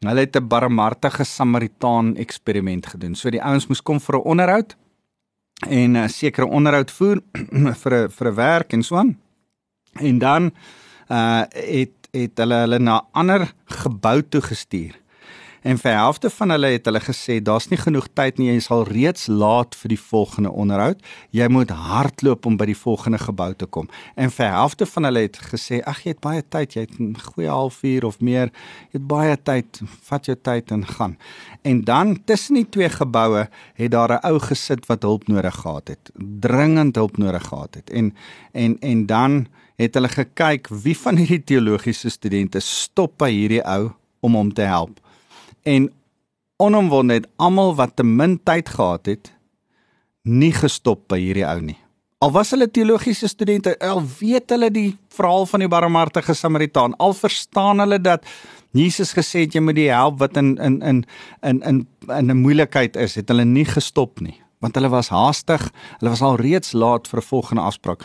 Hulle 0.04 0.20
het 0.20 0.37
'n 0.37 0.48
barmhartige 0.48 1.24
Samaritaan 1.24 2.16
eksperiment 2.16 2.87
gedoen. 2.87 3.14
So 3.14 3.30
die 3.30 3.42
ouens 3.42 3.66
moes 3.68 3.83
kom 3.83 4.00
vir 4.00 4.16
'n 4.16 4.24
onderhoud 4.24 4.76
en 5.68 5.96
'n 5.96 6.09
sekere 6.09 6.46
onderhoud 6.46 6.90
voer 6.90 7.20
vir 7.83 7.92
'n 7.94 8.09
vir 8.09 8.28
'n 8.28 8.35
werk 8.35 8.72
en 8.72 8.83
so 8.83 8.96
aan. 8.96 9.16
En 9.92 10.18
dan 10.18 10.50
uh 11.09 11.42
het 11.50 11.90
het 12.11 12.38
hulle 12.42 12.55
hulle 12.55 12.79
na 12.79 13.03
ander 13.12 13.53
gebou 13.64 14.22
toe 14.29 14.40
gestuur. 14.40 14.98
En 15.61 15.76
vir 15.76 15.92
helfte 15.92 16.31
van 16.33 16.55
hulle 16.55 16.70
het 16.72 16.87
hulle 16.88 17.00
gesê 17.05 17.37
daar's 17.44 17.66
nie 17.68 17.79
genoeg 17.79 18.07
tyd 18.16 18.38
nie, 18.40 18.46
jy 18.48 18.62
sal 18.64 18.87
reeds 18.88 19.26
laat 19.29 19.76
vir 19.76 19.92
die 19.92 20.00
volgende 20.00 20.53
onderhoud. 20.62 21.03
Jy 21.37 21.48
moet 21.53 21.74
hardloop 21.76 22.48
om 22.48 22.57
by 22.57 22.70
die 22.70 22.79
volgende 22.79 23.20
gebou 23.20 23.50
te 23.55 23.68
kom. 23.68 23.90
En 24.16 24.33
vir 24.33 24.48
helfte 24.55 24.88
van 24.88 25.09
hulle 25.11 25.26
het 25.26 25.37
gesê 25.50 25.83
ag 25.85 26.00
jy 26.07 26.14
het 26.14 26.22
baie 26.24 26.42
tyd, 26.48 26.76
jy 26.76 26.87
het 26.87 26.96
'n 27.00 27.12
goeie 27.35 27.50
halfuur 27.50 28.05
of 28.05 28.20
meer, 28.20 28.48
jy 28.92 28.98
het 29.00 29.07
baie 29.07 29.37
tyd, 29.37 29.81
vat 30.09 30.26
jou 30.26 30.37
tyd 30.37 30.70
en 30.70 30.87
gaan. 30.87 31.18
En 31.62 31.85
dan 31.85 32.24
tussen 32.24 32.55
die 32.55 32.68
twee 32.68 32.88
geboue 32.88 33.48
het 33.74 33.90
daar 33.90 34.12
'n 34.12 34.24
ou 34.24 34.38
gesit 34.38 34.87
wat 34.87 35.03
hulp 35.03 35.29
nodig 35.29 35.55
gehad 35.55 35.88
het, 35.88 36.11
dringend 36.40 36.96
hulp 36.96 37.18
nodig 37.18 37.44
gehad 37.44 37.74
het. 37.74 37.90
En 37.90 38.14
en 38.53 38.79
en 38.81 39.07
dan 39.07 39.46
het 39.81 39.97
hulle 39.97 40.11
gekyk 40.12 40.69
wie 40.85 40.97
van 41.05 41.16
hierdie 41.16 41.45
teologiese 41.55 42.12
studente 42.12 42.61
stop 42.61 43.16
by 43.19 43.31
hierdie 43.33 43.64
ou 43.64 43.93
om 44.21 44.37
hom 44.37 44.53
te 44.53 44.69
help 44.69 45.01
en 45.64 45.88
onomwonde 46.61 47.21
het 47.21 47.29
almal 47.37 47.75
wat 47.75 47.97
te 47.97 48.05
min 48.05 48.37
tyd 48.45 48.69
gehad 48.69 49.07
het 49.07 49.33
nie 50.29 50.53
gestop 50.53 51.07
by 51.09 51.19
hierdie 51.21 51.47
ou 51.49 51.61
nie. 51.64 51.79
Al 52.21 52.33
was 52.35 52.51
hulle 52.53 52.69
teologiese 52.69 53.31
studente, 53.33 53.73
al 53.81 54.03
weet 54.19 54.53
hulle 54.53 54.69
die 54.73 54.90
verhaal 55.16 55.47
van 55.49 55.64
die 55.64 55.71
barmhartige 55.73 56.35
Samaritaan, 56.37 56.93
al 57.01 57.14
verstaan 57.16 57.81
hulle 57.81 57.97
dat 57.97 58.27
Jesus 58.77 59.14
gesê 59.16 59.47
het 59.47 59.57
jy 59.57 59.62
moet 59.64 59.79
die 59.79 59.88
help 59.88 60.19
wat 60.21 60.37
in 60.37 60.53
in 60.61 60.77
in 60.85 61.05
in 61.43 61.62
in 61.62 61.87
in 62.09 62.31
'n 62.31 62.43
moeilikheid 62.43 62.97
is, 62.97 63.14
het 63.14 63.29
hulle 63.29 63.45
nie 63.45 63.64
gestop 63.64 64.21
nie, 64.21 64.37
want 64.61 64.75
hulle 64.75 64.88
was 64.88 65.09
haastig, 65.09 65.71
hulle 65.99 66.11
was 66.11 66.23
al 66.23 66.37
reeds 66.37 66.73
laat 66.73 67.09
vir 67.09 67.21
'n 67.21 67.31
volgende 67.33 67.62
afspraak. 67.62 68.05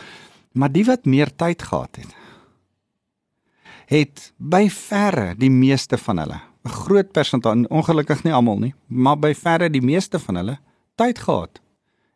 Maar 0.56 0.72
die 0.72 0.84
wat 0.88 1.04
meer 1.04 1.28
tyd 1.36 1.62
gehad 1.62 1.98
het, 2.00 2.12
het 3.86 4.22
by 4.36 4.64
verre 4.72 5.34
die 5.38 5.52
meeste 5.52 5.98
van 6.00 6.18
hulle 6.24 6.40
'n 6.66 6.74
groot 6.82 7.12
persentasie, 7.12 7.68
ongelukkig 7.68 8.24
nie 8.24 8.32
almal 8.34 8.58
nie, 8.58 8.74
maar 8.86 9.18
by 9.18 9.34
verre 9.34 9.70
die 9.70 9.84
meeste 9.84 10.18
van 10.18 10.34
hulle 10.40 10.58
tyd 10.98 11.18
gehad 11.18 11.60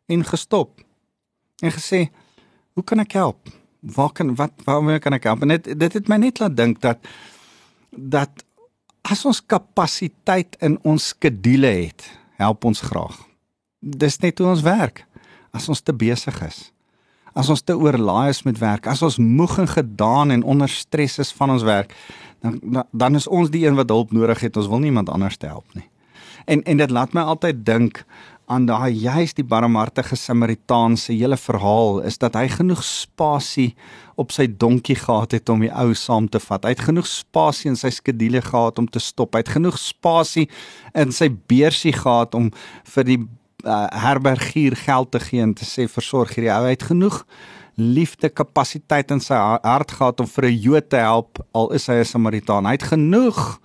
en 0.06 0.24
gestop 0.24 0.80
en 1.62 1.70
gesê, 1.70 2.08
"Hoe 2.74 2.84
kan 2.84 2.98
ek 2.98 3.12
help? 3.12 3.48
Waar 3.80 4.12
kan 4.12 4.34
wat 4.34 4.52
waarmee 4.64 4.98
kan 4.98 5.12
ek 5.12 5.24
help?" 5.24 5.42
En 5.42 5.48
dit 5.48 5.78
dit 5.78 5.92
het 5.92 6.08
my 6.08 6.16
net 6.16 6.38
laat 6.38 6.56
dink 6.56 6.80
dat 6.80 6.98
dat 7.90 8.44
as 9.02 9.24
ons 9.24 9.46
kapasiteit 9.46 10.56
in 10.60 10.78
ons 10.82 11.08
skedule 11.08 11.66
het, 11.66 12.18
help 12.36 12.64
ons 12.64 12.80
graag. 12.80 13.26
Dis 13.78 14.18
net 14.18 14.38
hoe 14.38 14.48
ons 14.48 14.62
werk. 14.62 15.06
As 15.52 15.68
ons 15.68 15.80
te 15.80 15.92
besig 15.92 16.42
is, 16.42 16.72
as 17.34 17.48
ons 17.48 17.62
te 17.62 17.76
oorlaai 17.76 18.30
is 18.30 18.42
met 18.42 18.58
werk, 18.58 18.86
as 18.86 19.02
ons 19.02 19.18
moeg 19.18 19.58
en 19.58 19.68
gedaan 19.68 20.30
en 20.30 20.42
onder 20.42 20.68
stres 20.68 21.18
is 21.18 21.32
van 21.32 21.50
ons 21.50 21.62
werk, 21.62 21.94
dan 22.40 22.84
dan 22.92 23.14
is 23.14 23.28
ons 23.28 23.50
die 23.50 23.66
een 23.66 23.76
wat 23.76 23.88
hulp 23.88 24.12
nodig 24.12 24.40
het. 24.40 24.56
Ons 24.56 24.68
wil 24.68 24.78
niemand 24.78 25.08
anders 25.08 25.36
help 25.40 25.66
nie. 25.74 25.88
En 26.44 26.62
en 26.62 26.76
dit 26.76 26.90
laat 26.90 27.12
my 27.12 27.20
altyd 27.20 27.64
dink 27.66 28.04
aan 28.50 28.66
daai 28.66 28.90
juist 28.90 29.36
die 29.38 29.46
barmhartige 29.46 30.16
Samaritaan 30.18 30.96
se 30.98 31.14
hele 31.14 31.36
verhaal 31.38 32.00
is 32.08 32.18
dat 32.18 32.34
hy 32.34 32.48
genoeg 32.50 32.82
spasie 32.82 33.68
op 34.18 34.34
sy 34.34 34.48
donkie 34.50 34.96
gehad 34.98 35.36
het 35.36 35.52
om 35.52 35.62
die 35.62 35.70
ou 35.70 35.94
saam 35.94 36.26
te 36.28 36.40
vat. 36.42 36.66
Hy 36.66 36.74
het 36.74 36.82
genoeg 36.88 37.06
spasie 37.06 37.70
in 37.70 37.78
sy 37.78 37.92
skedule 37.94 38.42
gehad 38.42 38.80
om 38.82 38.88
te 38.90 38.98
stop. 38.98 39.36
Hy 39.36 39.44
het 39.44 39.54
genoeg 39.54 39.78
spasie 39.78 40.48
in 40.98 41.14
sy 41.14 41.30
beursie 41.30 41.94
gehad 41.94 42.34
om 42.34 42.50
vir 42.96 43.06
die 43.06 43.20
uh, 43.64 43.86
herbergier 44.04 44.76
geld 44.76 45.10
te 45.10 45.20
gee 45.20 45.42
en 45.42 45.54
te 45.54 45.64
sê 45.64 45.88
versorg 45.88 46.34
hierdie 46.36 46.52
ou. 46.52 46.66
Hy 46.66 46.76
het 46.76 46.88
genoeg 46.90 47.24
liefde 47.80 48.28
kapasiteit 48.28 49.10
in 49.14 49.22
sy 49.24 49.36
hart 49.36 49.94
gehad 49.96 50.20
om 50.20 50.28
vir 50.28 50.50
'n 50.50 50.60
Jood 50.60 50.88
te 50.90 50.96
help 50.96 51.40
al 51.52 51.72
is 51.72 51.86
hy 51.86 52.00
'n 52.00 52.04
Samaritaan. 52.04 52.66
Hy 52.66 52.72
het 52.72 52.92
genoeg 52.92 53.60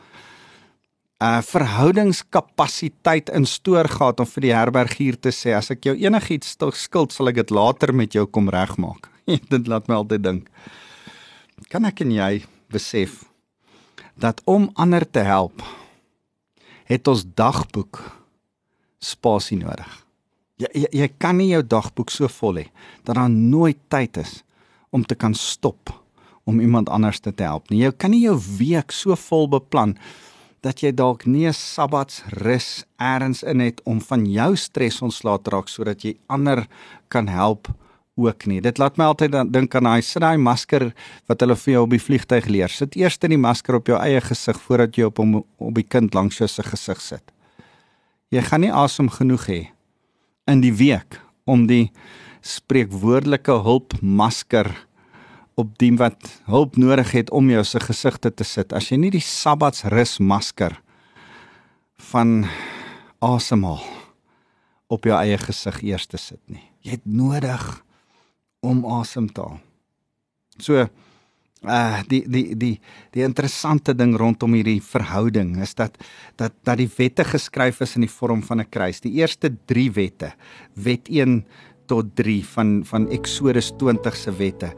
uh 1.20 1.42
verhoudingskapasiteit 1.42 3.30
in 3.30 3.46
stoor 3.46 3.88
gehad 3.88 4.20
om 4.20 4.26
vir 4.26 4.42
die 4.42 4.54
herbergier 4.54 5.16
te 5.20 5.32
sê 5.32 5.56
as 5.56 5.72
ek 5.72 5.86
jou 5.86 5.96
enigiets 5.96 6.58
skuld 6.74 7.14
sal 7.14 7.28
ek 7.28 7.36
dit 7.36 7.52
later 7.52 7.94
met 7.94 8.14
jou 8.14 8.26
kom 8.26 8.50
regmaak. 8.50 9.10
dit 9.54 9.68
laat 9.68 9.88
my 9.88 9.96
altyd 9.96 10.24
dink. 10.24 10.50
Kan 11.70 11.86
ek 11.86 12.02
en 12.02 12.12
jy 12.12 12.44
besef 12.70 13.24
dat 14.16 14.42
om 14.46 14.70
ander 14.76 15.06
te 15.10 15.20
help 15.20 15.62
het 16.86 17.08
ons 17.08 17.26
dagboek 17.36 18.25
spasie 19.06 19.58
nodig. 19.62 19.92
Jy, 20.62 20.70
jy 20.74 20.90
jy 21.02 21.08
kan 21.20 21.38
nie 21.38 21.52
jou 21.52 21.62
dagboek 21.64 22.12
so 22.14 22.32
vol 22.40 22.62
hê 22.62 22.66
dat 23.04 23.18
daar 23.18 23.30
nooit 23.30 23.80
tyd 23.92 24.18
is 24.18 24.42
om 24.96 25.04
te 25.04 25.16
kan 25.16 25.36
stop 25.36 25.92
om 26.46 26.62
iemand 26.62 26.90
anders 26.90 27.20
te 27.20 27.34
help 27.38 27.70
nie. 27.70 27.84
Jy 27.84 27.92
kan 27.98 28.14
nie 28.14 28.24
jou 28.24 28.38
week 28.60 28.94
so 28.94 29.18
vol 29.20 29.50
beplan 29.52 29.96
dat 30.66 30.82
jy 30.82 30.92
dalk 30.92 31.26
nie 31.26 31.48
'n 31.48 31.54
sabbats 31.54 32.24
rus 32.42 32.86
eers 32.98 33.44
in 33.44 33.60
het 33.60 33.82
om 33.86 34.02
van 34.02 34.26
jou 34.26 34.56
stres 34.56 35.02
ontslae 35.02 35.42
te 35.42 35.50
raak 35.50 35.68
sodat 35.68 36.04
jy 36.04 36.18
ander 36.28 36.68
kan 37.10 37.28
help 37.28 37.68
ook 38.16 38.46
nie. 38.46 38.62
Dit 38.62 38.78
laat 38.78 38.98
my 38.98 39.06
altyd 39.06 39.52
dink 39.52 39.76
aan 39.76 39.84
daai 39.84 40.02
sit 40.02 40.22
daai 40.22 40.38
masker 40.38 40.94
wat 41.28 41.40
hulle 41.40 41.56
vir 41.56 41.74
jou 41.74 41.84
op 41.84 41.90
die 41.90 42.00
vliegtyg 42.00 42.48
leer. 42.48 42.70
Sit 42.70 42.96
eers 42.96 43.18
in 43.22 43.30
die 43.30 43.38
masker 43.38 43.76
op 43.76 43.88
jou 43.88 44.00
eie 44.00 44.22
gesig 44.22 44.60
voordat 44.62 44.96
jy 44.98 45.04
op 45.04 45.18
hom 45.18 45.36
op 45.58 45.76
die 45.76 45.84
kind 45.84 46.14
langs 46.14 46.38
jou 46.38 46.48
se 46.48 46.64
gesig 46.64 47.02
sit. 47.02 47.35
Jy 48.34 48.42
gaan 48.46 48.66
nie 48.66 48.74
asem 48.74 49.10
genoeg 49.12 49.46
hê 49.50 49.62
in 50.50 50.62
die 50.62 50.74
week 50.74 51.20
om 51.46 51.68
die 51.70 51.92
spreekwoordelike 52.46 53.54
hulpmasker 53.66 54.70
op 55.56 55.72
die 55.80 55.92
wat 55.98 56.30
hulp 56.50 56.78
nodig 56.78 57.14
het 57.16 57.32
om 57.34 57.50
jou 57.50 57.64
se 57.64 57.80
gesigte 57.80 58.32
te 58.32 58.44
sit. 58.44 58.74
As 58.74 58.90
jy 58.92 59.00
nie 59.00 59.14
die 59.14 59.24
sabbatsrus 59.24 60.18
masker 60.20 60.76
van 62.12 62.44
asemhaal 63.24 63.84
op 64.92 65.08
jou 65.08 65.16
eie 65.18 65.38
gesig 65.42 65.82
eers 65.86 66.06
te 66.10 66.20
sit 66.22 66.42
nie. 66.52 66.64
Jy 66.86 66.98
het 67.00 67.08
nodig 67.08 67.64
om 68.66 68.84
asem 69.00 69.30
te 69.32 69.42
haal. 69.42 69.62
So 70.62 70.86
uh 71.68 72.02
die 72.10 72.24
die 72.28 72.56
die 72.56 72.80
die 73.16 73.24
interessante 73.24 73.96
ding 73.96 74.16
rondom 74.18 74.54
hierdie 74.54 74.82
verhouding 74.82 75.56
is 75.62 75.76
dat 75.76 75.98
dat 76.38 76.54
dat 76.64 76.78
die 76.78 76.90
wette 76.98 77.24
geskryf 77.24 77.82
is 77.82 77.96
in 77.96 78.06
die 78.06 78.12
vorm 78.12 78.44
van 78.44 78.62
'n 78.62 78.70
kruis. 78.70 79.02
Die 79.02 79.14
eerste 79.22 79.52
3 79.66 79.92
wette, 79.92 80.34
wet 80.74 81.10
1 81.10 81.46
tot 81.90 82.16
3 82.18 82.40
van 82.54 82.72
van 82.86 83.08
Eksodus 83.14 83.72
20 83.80 84.16
se 84.16 84.32
wette 84.38 84.72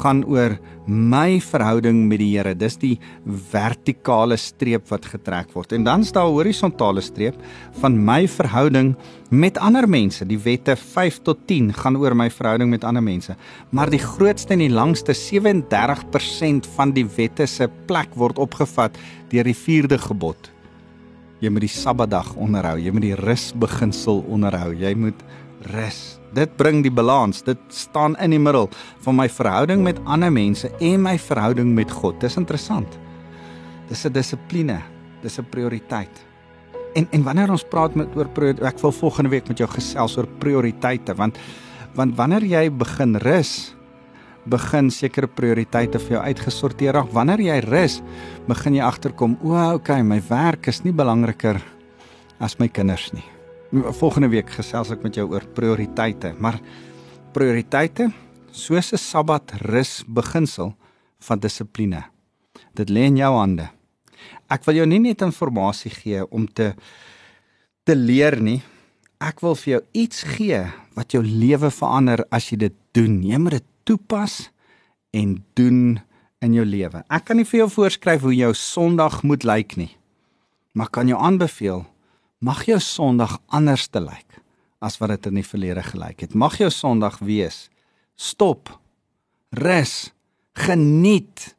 gaan 0.00 0.24
oor 0.24 0.56
my 0.86 1.40
verhouding 1.40 2.04
met 2.08 2.20
die 2.20 2.30
Here. 2.34 2.54
Dis 2.54 2.76
die 2.80 2.98
vertikale 3.24 4.36
streep 4.40 4.88
wat 4.92 5.06
getrek 5.08 5.52
word. 5.56 5.72
En 5.72 5.84
dan 5.84 6.04
staan 6.04 6.28
'n 6.28 6.36
horisontale 6.36 7.00
streep 7.00 7.36
van 7.80 8.04
my 8.04 8.28
verhouding 8.28 8.96
met 9.30 9.58
ander 9.58 9.88
mense. 9.88 10.24
Die 10.26 10.38
wette 10.38 10.76
5 10.76 11.22
tot 11.22 11.46
10 11.46 11.72
gaan 11.72 11.96
oor 11.96 12.14
my 12.14 12.30
verhouding 12.30 12.70
met 12.70 12.84
ander 12.84 13.02
mense. 13.02 13.36
Maar 13.70 13.90
die 13.90 13.98
grootste 13.98 14.52
en 14.52 14.58
die 14.58 14.70
langste 14.70 15.14
37% 15.14 16.66
van 16.76 16.92
die 16.92 17.06
wette 17.16 17.46
se 17.46 17.68
plek 17.86 18.14
word 18.14 18.38
opgevat 18.38 18.98
deur 19.28 19.44
die 19.44 19.56
4de 19.56 19.98
gebod. 19.98 20.50
Jy 21.40 21.50
moet 21.50 21.60
die 21.60 21.68
Sabbatdag 21.68 22.34
onderhou. 22.36 22.78
Jy 22.78 22.90
moet 22.90 23.02
die 23.02 23.14
rusbeginsel 23.14 24.24
onderhou. 24.28 24.72
Jy 24.74 24.94
moet 24.94 25.24
rus 25.74 26.23
dit 26.34 26.56
bring 26.56 26.82
die 26.84 26.92
balans. 26.92 27.42
Dit 27.46 27.60
staan 27.68 28.16
in 28.22 28.34
die 28.34 28.42
middel 28.42 28.68
van 29.06 29.16
my 29.16 29.28
verhouding 29.28 29.82
met 29.82 30.00
ander 30.04 30.32
mense 30.32 30.70
en 30.80 31.02
my 31.02 31.16
verhouding 31.18 31.74
met 31.74 31.90
God. 31.90 32.20
Dis 32.20 32.36
interessant. 32.36 32.98
Dis 33.88 34.04
'n 34.04 34.12
dissipline. 34.12 34.80
Dis 35.22 35.38
'n 35.38 35.46
prioriteit. 35.50 36.24
En 36.94 37.06
en 37.10 37.22
wanneer 37.22 37.50
ons 37.50 37.64
praat 37.64 37.94
met 37.94 38.08
oor 38.16 38.28
ek 38.62 38.80
wil 38.80 38.92
volgende 38.92 39.30
week 39.30 39.48
met 39.48 39.58
jou 39.58 39.68
gesels 39.68 40.16
oor 40.16 40.26
prioriteite 40.38 41.14
want 41.14 41.38
want 41.94 42.16
wanneer 42.16 42.42
jy 42.42 42.70
begin 42.70 43.16
rus 43.16 43.74
begin 44.44 44.90
sekere 44.92 45.26
prioriteite 45.26 45.98
vir 45.98 46.18
jou 46.18 46.22
uitgesorteer 46.22 46.98
raak. 46.98 47.12
Wanneer 47.12 47.40
jy 47.40 47.60
rus, 47.64 48.00
begin 48.48 48.74
jy 48.74 48.84
agterkom, 48.84 49.38
o, 49.42 49.56
okay, 49.78 50.02
my 50.02 50.20
werk 50.28 50.68
is 50.68 50.84
nie 50.84 50.92
belangriker 50.92 51.60
as 52.40 52.58
my 52.60 52.68
kinders 52.68 53.12
nie. 53.14 53.33
Volgende 53.74 54.28
week 54.30 54.52
gesels 54.54 54.92
ek 54.94 55.00
met 55.02 55.16
jou 55.18 55.24
oor 55.32 55.42
prioriteite, 55.50 56.30
maar 56.38 56.60
prioriteite 57.34 58.12
soos 58.54 58.92
'n 58.92 59.02
Sabbat 59.02 59.50
rus 59.66 60.04
beginsel 60.06 60.76
van 61.18 61.38
dissipline. 61.38 62.04
Dit 62.74 62.88
lê 62.88 63.10
in 63.10 63.16
jou 63.16 63.34
hande. 63.34 63.70
Ek 64.48 64.64
wil 64.64 64.74
jou 64.74 64.86
nie 64.86 65.00
net 65.00 65.22
inligting 65.22 65.92
gee 65.92 66.30
om 66.30 66.46
te 66.46 66.74
te 67.84 67.96
leer 67.96 68.40
nie. 68.40 68.62
Ek 69.20 69.40
wil 69.40 69.54
vir 69.54 69.72
jou 69.72 69.82
iets 69.92 70.22
gee 70.22 70.70
wat 70.94 71.12
jou 71.12 71.22
lewe 71.22 71.70
verander 71.70 72.24
as 72.30 72.50
jy 72.50 72.56
dit 72.56 72.74
doen. 72.92 73.20
Moet 73.40 73.50
dit 73.50 73.64
toepas 73.84 74.50
en 75.12 75.44
doen 75.54 76.00
in 76.40 76.54
jou 76.54 76.64
lewe. 76.64 77.02
Ek 77.10 77.24
kan 77.24 77.36
nie 77.36 77.44
vir 77.44 77.58
jou 77.58 77.68
voorskryf 77.70 78.20
hoe 78.20 78.34
jou 78.34 78.54
Sondag 78.54 79.22
moet 79.22 79.42
lyk 79.42 79.76
nie. 79.76 79.96
Maar 80.72 80.90
kan 80.90 81.08
jou 81.08 81.18
aanbeveel 81.18 81.86
mag 82.44 82.66
jou 82.68 82.80
Sondag 82.82 83.38
anders 83.48 83.88
te 83.88 84.02
lyk 84.02 84.40
as 84.84 84.98
wat 85.00 85.14
dit 85.14 85.30
in 85.30 85.40
die 85.40 85.46
verlede 85.46 85.84
gelyk 85.86 86.26
het. 86.26 86.34
Mag 86.36 86.58
jou 86.60 86.68
Sondag 86.72 87.20
wees 87.24 87.68
stop, 88.14 88.68
rus, 89.56 90.12
geniet 90.54 91.54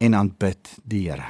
en 0.00 0.14
aanbid 0.16 0.76
die 0.88 1.02
Here. 1.08 1.26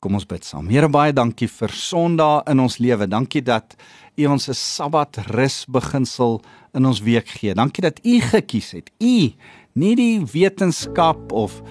Kom 0.00 0.16
ons 0.16 0.24
bid 0.26 0.46
saam. 0.48 0.70
Here 0.72 0.88
baie 0.88 1.12
dankie 1.12 1.50
vir 1.52 1.74
Sondag 1.76 2.48
in 2.50 2.62
ons 2.64 2.78
lewe. 2.80 3.06
Dankie 3.06 3.42
dat 3.44 3.76
U 4.16 4.26
ons 4.26 4.48
'n 4.48 4.54
Sabbat 4.54 5.18
rus 5.30 5.64
beginsel 5.68 6.40
in 6.74 6.86
ons 6.86 7.00
week 7.00 7.28
gee. 7.28 7.54
Dankie 7.54 7.82
dat 7.82 8.00
U 8.04 8.20
gekies 8.20 8.72
het. 8.72 8.90
U 8.98 9.32
nie 9.74 9.94
die 9.96 10.24
wetenskap 10.24 11.32
of 11.32 11.62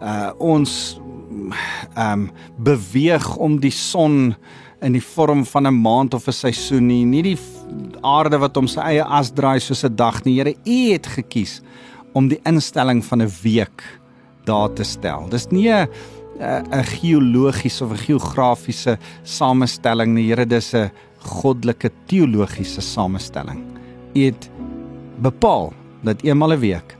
uh 0.00 0.32
ons 0.38 1.00
ehm 1.94 2.12
um, 2.12 2.30
beweeg 2.58 3.36
om 3.36 3.60
die 3.60 3.70
son 3.70 4.36
in 4.84 4.92
die 4.92 5.02
vorm 5.02 5.44
van 5.44 5.66
'n 5.66 5.80
maand 5.80 6.14
of 6.14 6.28
'n 6.28 6.32
seisoen 6.32 6.86
nie, 6.86 7.04
nie 7.04 7.22
die 7.22 7.38
aarde 8.02 8.38
wat 8.38 8.56
om 8.56 8.66
sy 8.68 8.80
eie 8.80 9.04
as 9.04 9.30
draai 9.30 9.60
soos 9.60 9.84
'n 9.84 9.96
dag 9.96 10.24
nie. 10.24 10.38
Here, 10.38 10.54
U 10.64 10.92
het 10.92 11.06
gekies 11.06 11.62
om 12.12 12.28
die 12.28 12.40
instelling 12.44 13.04
van 13.04 13.22
'n 13.22 13.32
week 13.42 13.82
daar 14.44 14.72
te 14.72 14.84
stel. 14.84 15.28
Dis 15.28 15.46
nie 15.50 15.68
'n 15.70 15.88
'n 16.40 16.84
geologiese 16.84 17.84
of 17.84 17.92
'n 17.92 18.06
geografiese 18.06 18.98
samestelling 19.22 20.14
nie. 20.14 20.28
Here, 20.28 20.46
dis 20.46 20.74
'n 20.74 20.90
goddelike 21.18 21.90
teologiese 22.06 22.80
samestelling. 22.80 23.64
U 24.14 24.20
het 24.20 24.50
bepaal 25.20 25.72
dat 26.02 26.22
eenmal 26.22 26.52
'n 26.52 26.60
week 26.60 26.96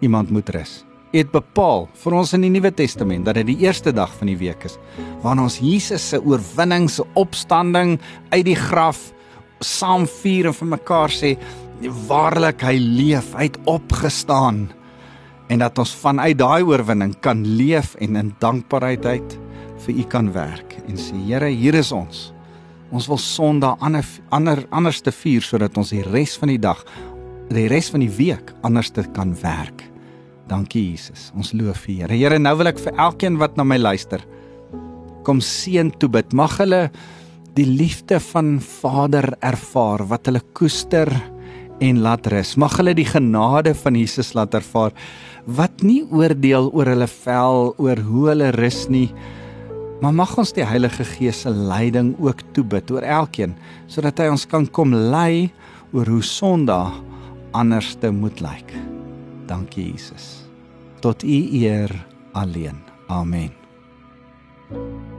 iemand 0.00 0.30
moet 0.30 0.48
rus. 0.48 0.84
Het 1.14 1.30
bepaal 1.30 1.84
vir 2.02 2.14
ons 2.18 2.32
in 2.34 2.42
die 2.42 2.50
Nuwe 2.50 2.72
Testament 2.74 3.28
dat 3.28 3.36
dit 3.38 3.52
die 3.52 3.60
eerste 3.62 3.92
dag 3.94 4.10
van 4.18 4.32
die 4.32 4.38
week 4.40 4.64
is 4.66 4.74
waarin 5.22 5.44
ons 5.44 5.60
Jesus 5.62 6.08
se 6.10 6.18
oorwinning, 6.18 6.88
se 6.90 7.04
opstanding 7.14 8.00
uit 8.32 8.42
die 8.48 8.58
graf 8.58 9.12
saam 9.62 10.08
vier 10.20 10.50
en 10.50 10.56
vir 10.58 10.72
mekaar 10.72 11.14
sê 11.14 11.36
waarlik 12.08 12.64
hy 12.66 12.74
leef, 12.80 13.30
hy 13.38 13.46
het 13.46 13.60
opgestaan 13.70 14.66
en 15.52 15.62
dat 15.62 15.78
ons 15.78 15.94
vanuit 16.02 16.34
daai 16.40 16.66
oorwinning 16.66 17.14
kan 17.22 17.46
leef 17.46 17.94
en 18.02 18.18
in 18.18 18.34
dankbaarheid 18.42 19.06
uit 19.06 19.38
vir 19.86 19.94
u 19.94 20.10
kan 20.10 20.34
werk 20.34 20.76
en 20.88 20.98
sê 20.98 21.14
Here, 21.28 21.48
hier 21.48 21.78
is 21.78 21.92
ons. 21.94 22.30
Ons 22.90 23.06
wil 23.10 23.22
Sondag 23.22 23.78
ander 23.78 24.04
ander 24.34 24.66
anders 24.74 25.02
te 25.04 25.14
vier 25.14 25.46
sodat 25.46 25.78
ons 25.78 25.94
die 25.94 26.02
res 26.10 26.34
van 26.40 26.50
die 26.50 26.60
dag, 26.60 26.82
die 27.54 27.68
res 27.70 27.94
van 27.94 28.02
die 28.02 28.12
week 28.18 28.50
anders 28.66 28.90
te 28.90 29.06
kan 29.14 29.36
werk. 29.46 29.93
Dankie 30.48 30.90
Jesus. 30.90 31.30
Ons 31.36 31.52
loof 31.56 31.86
U, 31.88 31.92
Here. 31.92 32.12
Here, 32.12 32.38
nou 32.38 32.54
wil 32.60 32.68
ek 32.72 32.80
vir 32.82 32.96
elkeen 33.00 33.38
wat 33.40 33.56
na 33.56 33.64
my 33.64 33.78
luister 33.80 34.24
kom 35.24 35.40
seën 35.40 35.88
toe 35.98 36.10
bid. 36.12 36.34
Mag 36.36 36.58
hulle 36.60 36.88
die 37.56 37.66
liefde 37.66 38.18
van 38.32 38.58
Vader 38.60 39.32
ervaar 39.40 40.04
wat 40.10 40.28
hulle 40.28 40.42
koester 40.56 41.10
en 41.82 42.02
laat 42.04 42.28
rus. 42.32 42.54
Mag 42.60 42.76
hulle 42.80 42.94
die 42.96 43.08
genade 43.08 43.74
van 43.78 43.98
Jesus 43.98 44.34
laat 44.36 44.54
ervaar 44.58 44.94
wat 45.44 45.84
nie 45.84 46.02
oordeel 46.08 46.70
oor 46.72 46.88
hulle 46.92 47.08
vel 47.10 47.74
oor 47.82 48.00
hoe 48.08 48.28
hulle 48.32 48.52
rus 48.56 48.84
nie. 48.92 49.08
Maar 50.02 50.16
mag 50.16 50.32
ons 50.40 50.52
die 50.56 50.66
Heilige 50.66 51.06
Gees 51.14 51.44
se 51.44 51.52
leiding 51.52 52.14
ook 52.20 52.42
toebid 52.56 52.90
oor 52.92 53.06
elkeen 53.20 53.56
sodat 53.88 54.20
hy 54.20 54.32
ons 54.32 54.48
kan 54.48 54.66
kom 54.66 54.92
lei 54.94 55.48
oor 55.94 56.10
hoe 56.10 56.24
Sondag 56.24 56.98
anders 57.54 57.94
te 58.02 58.10
moet 58.12 58.42
lyk. 58.44 58.93
Dankie 59.46 59.90
Jesus. 59.92 60.44
Tot 61.00 61.22
U 61.22 61.48
eer 61.52 62.06
alleen. 62.32 62.82
Amen. 63.06 63.52
thank 64.70 64.78
you 64.78 65.13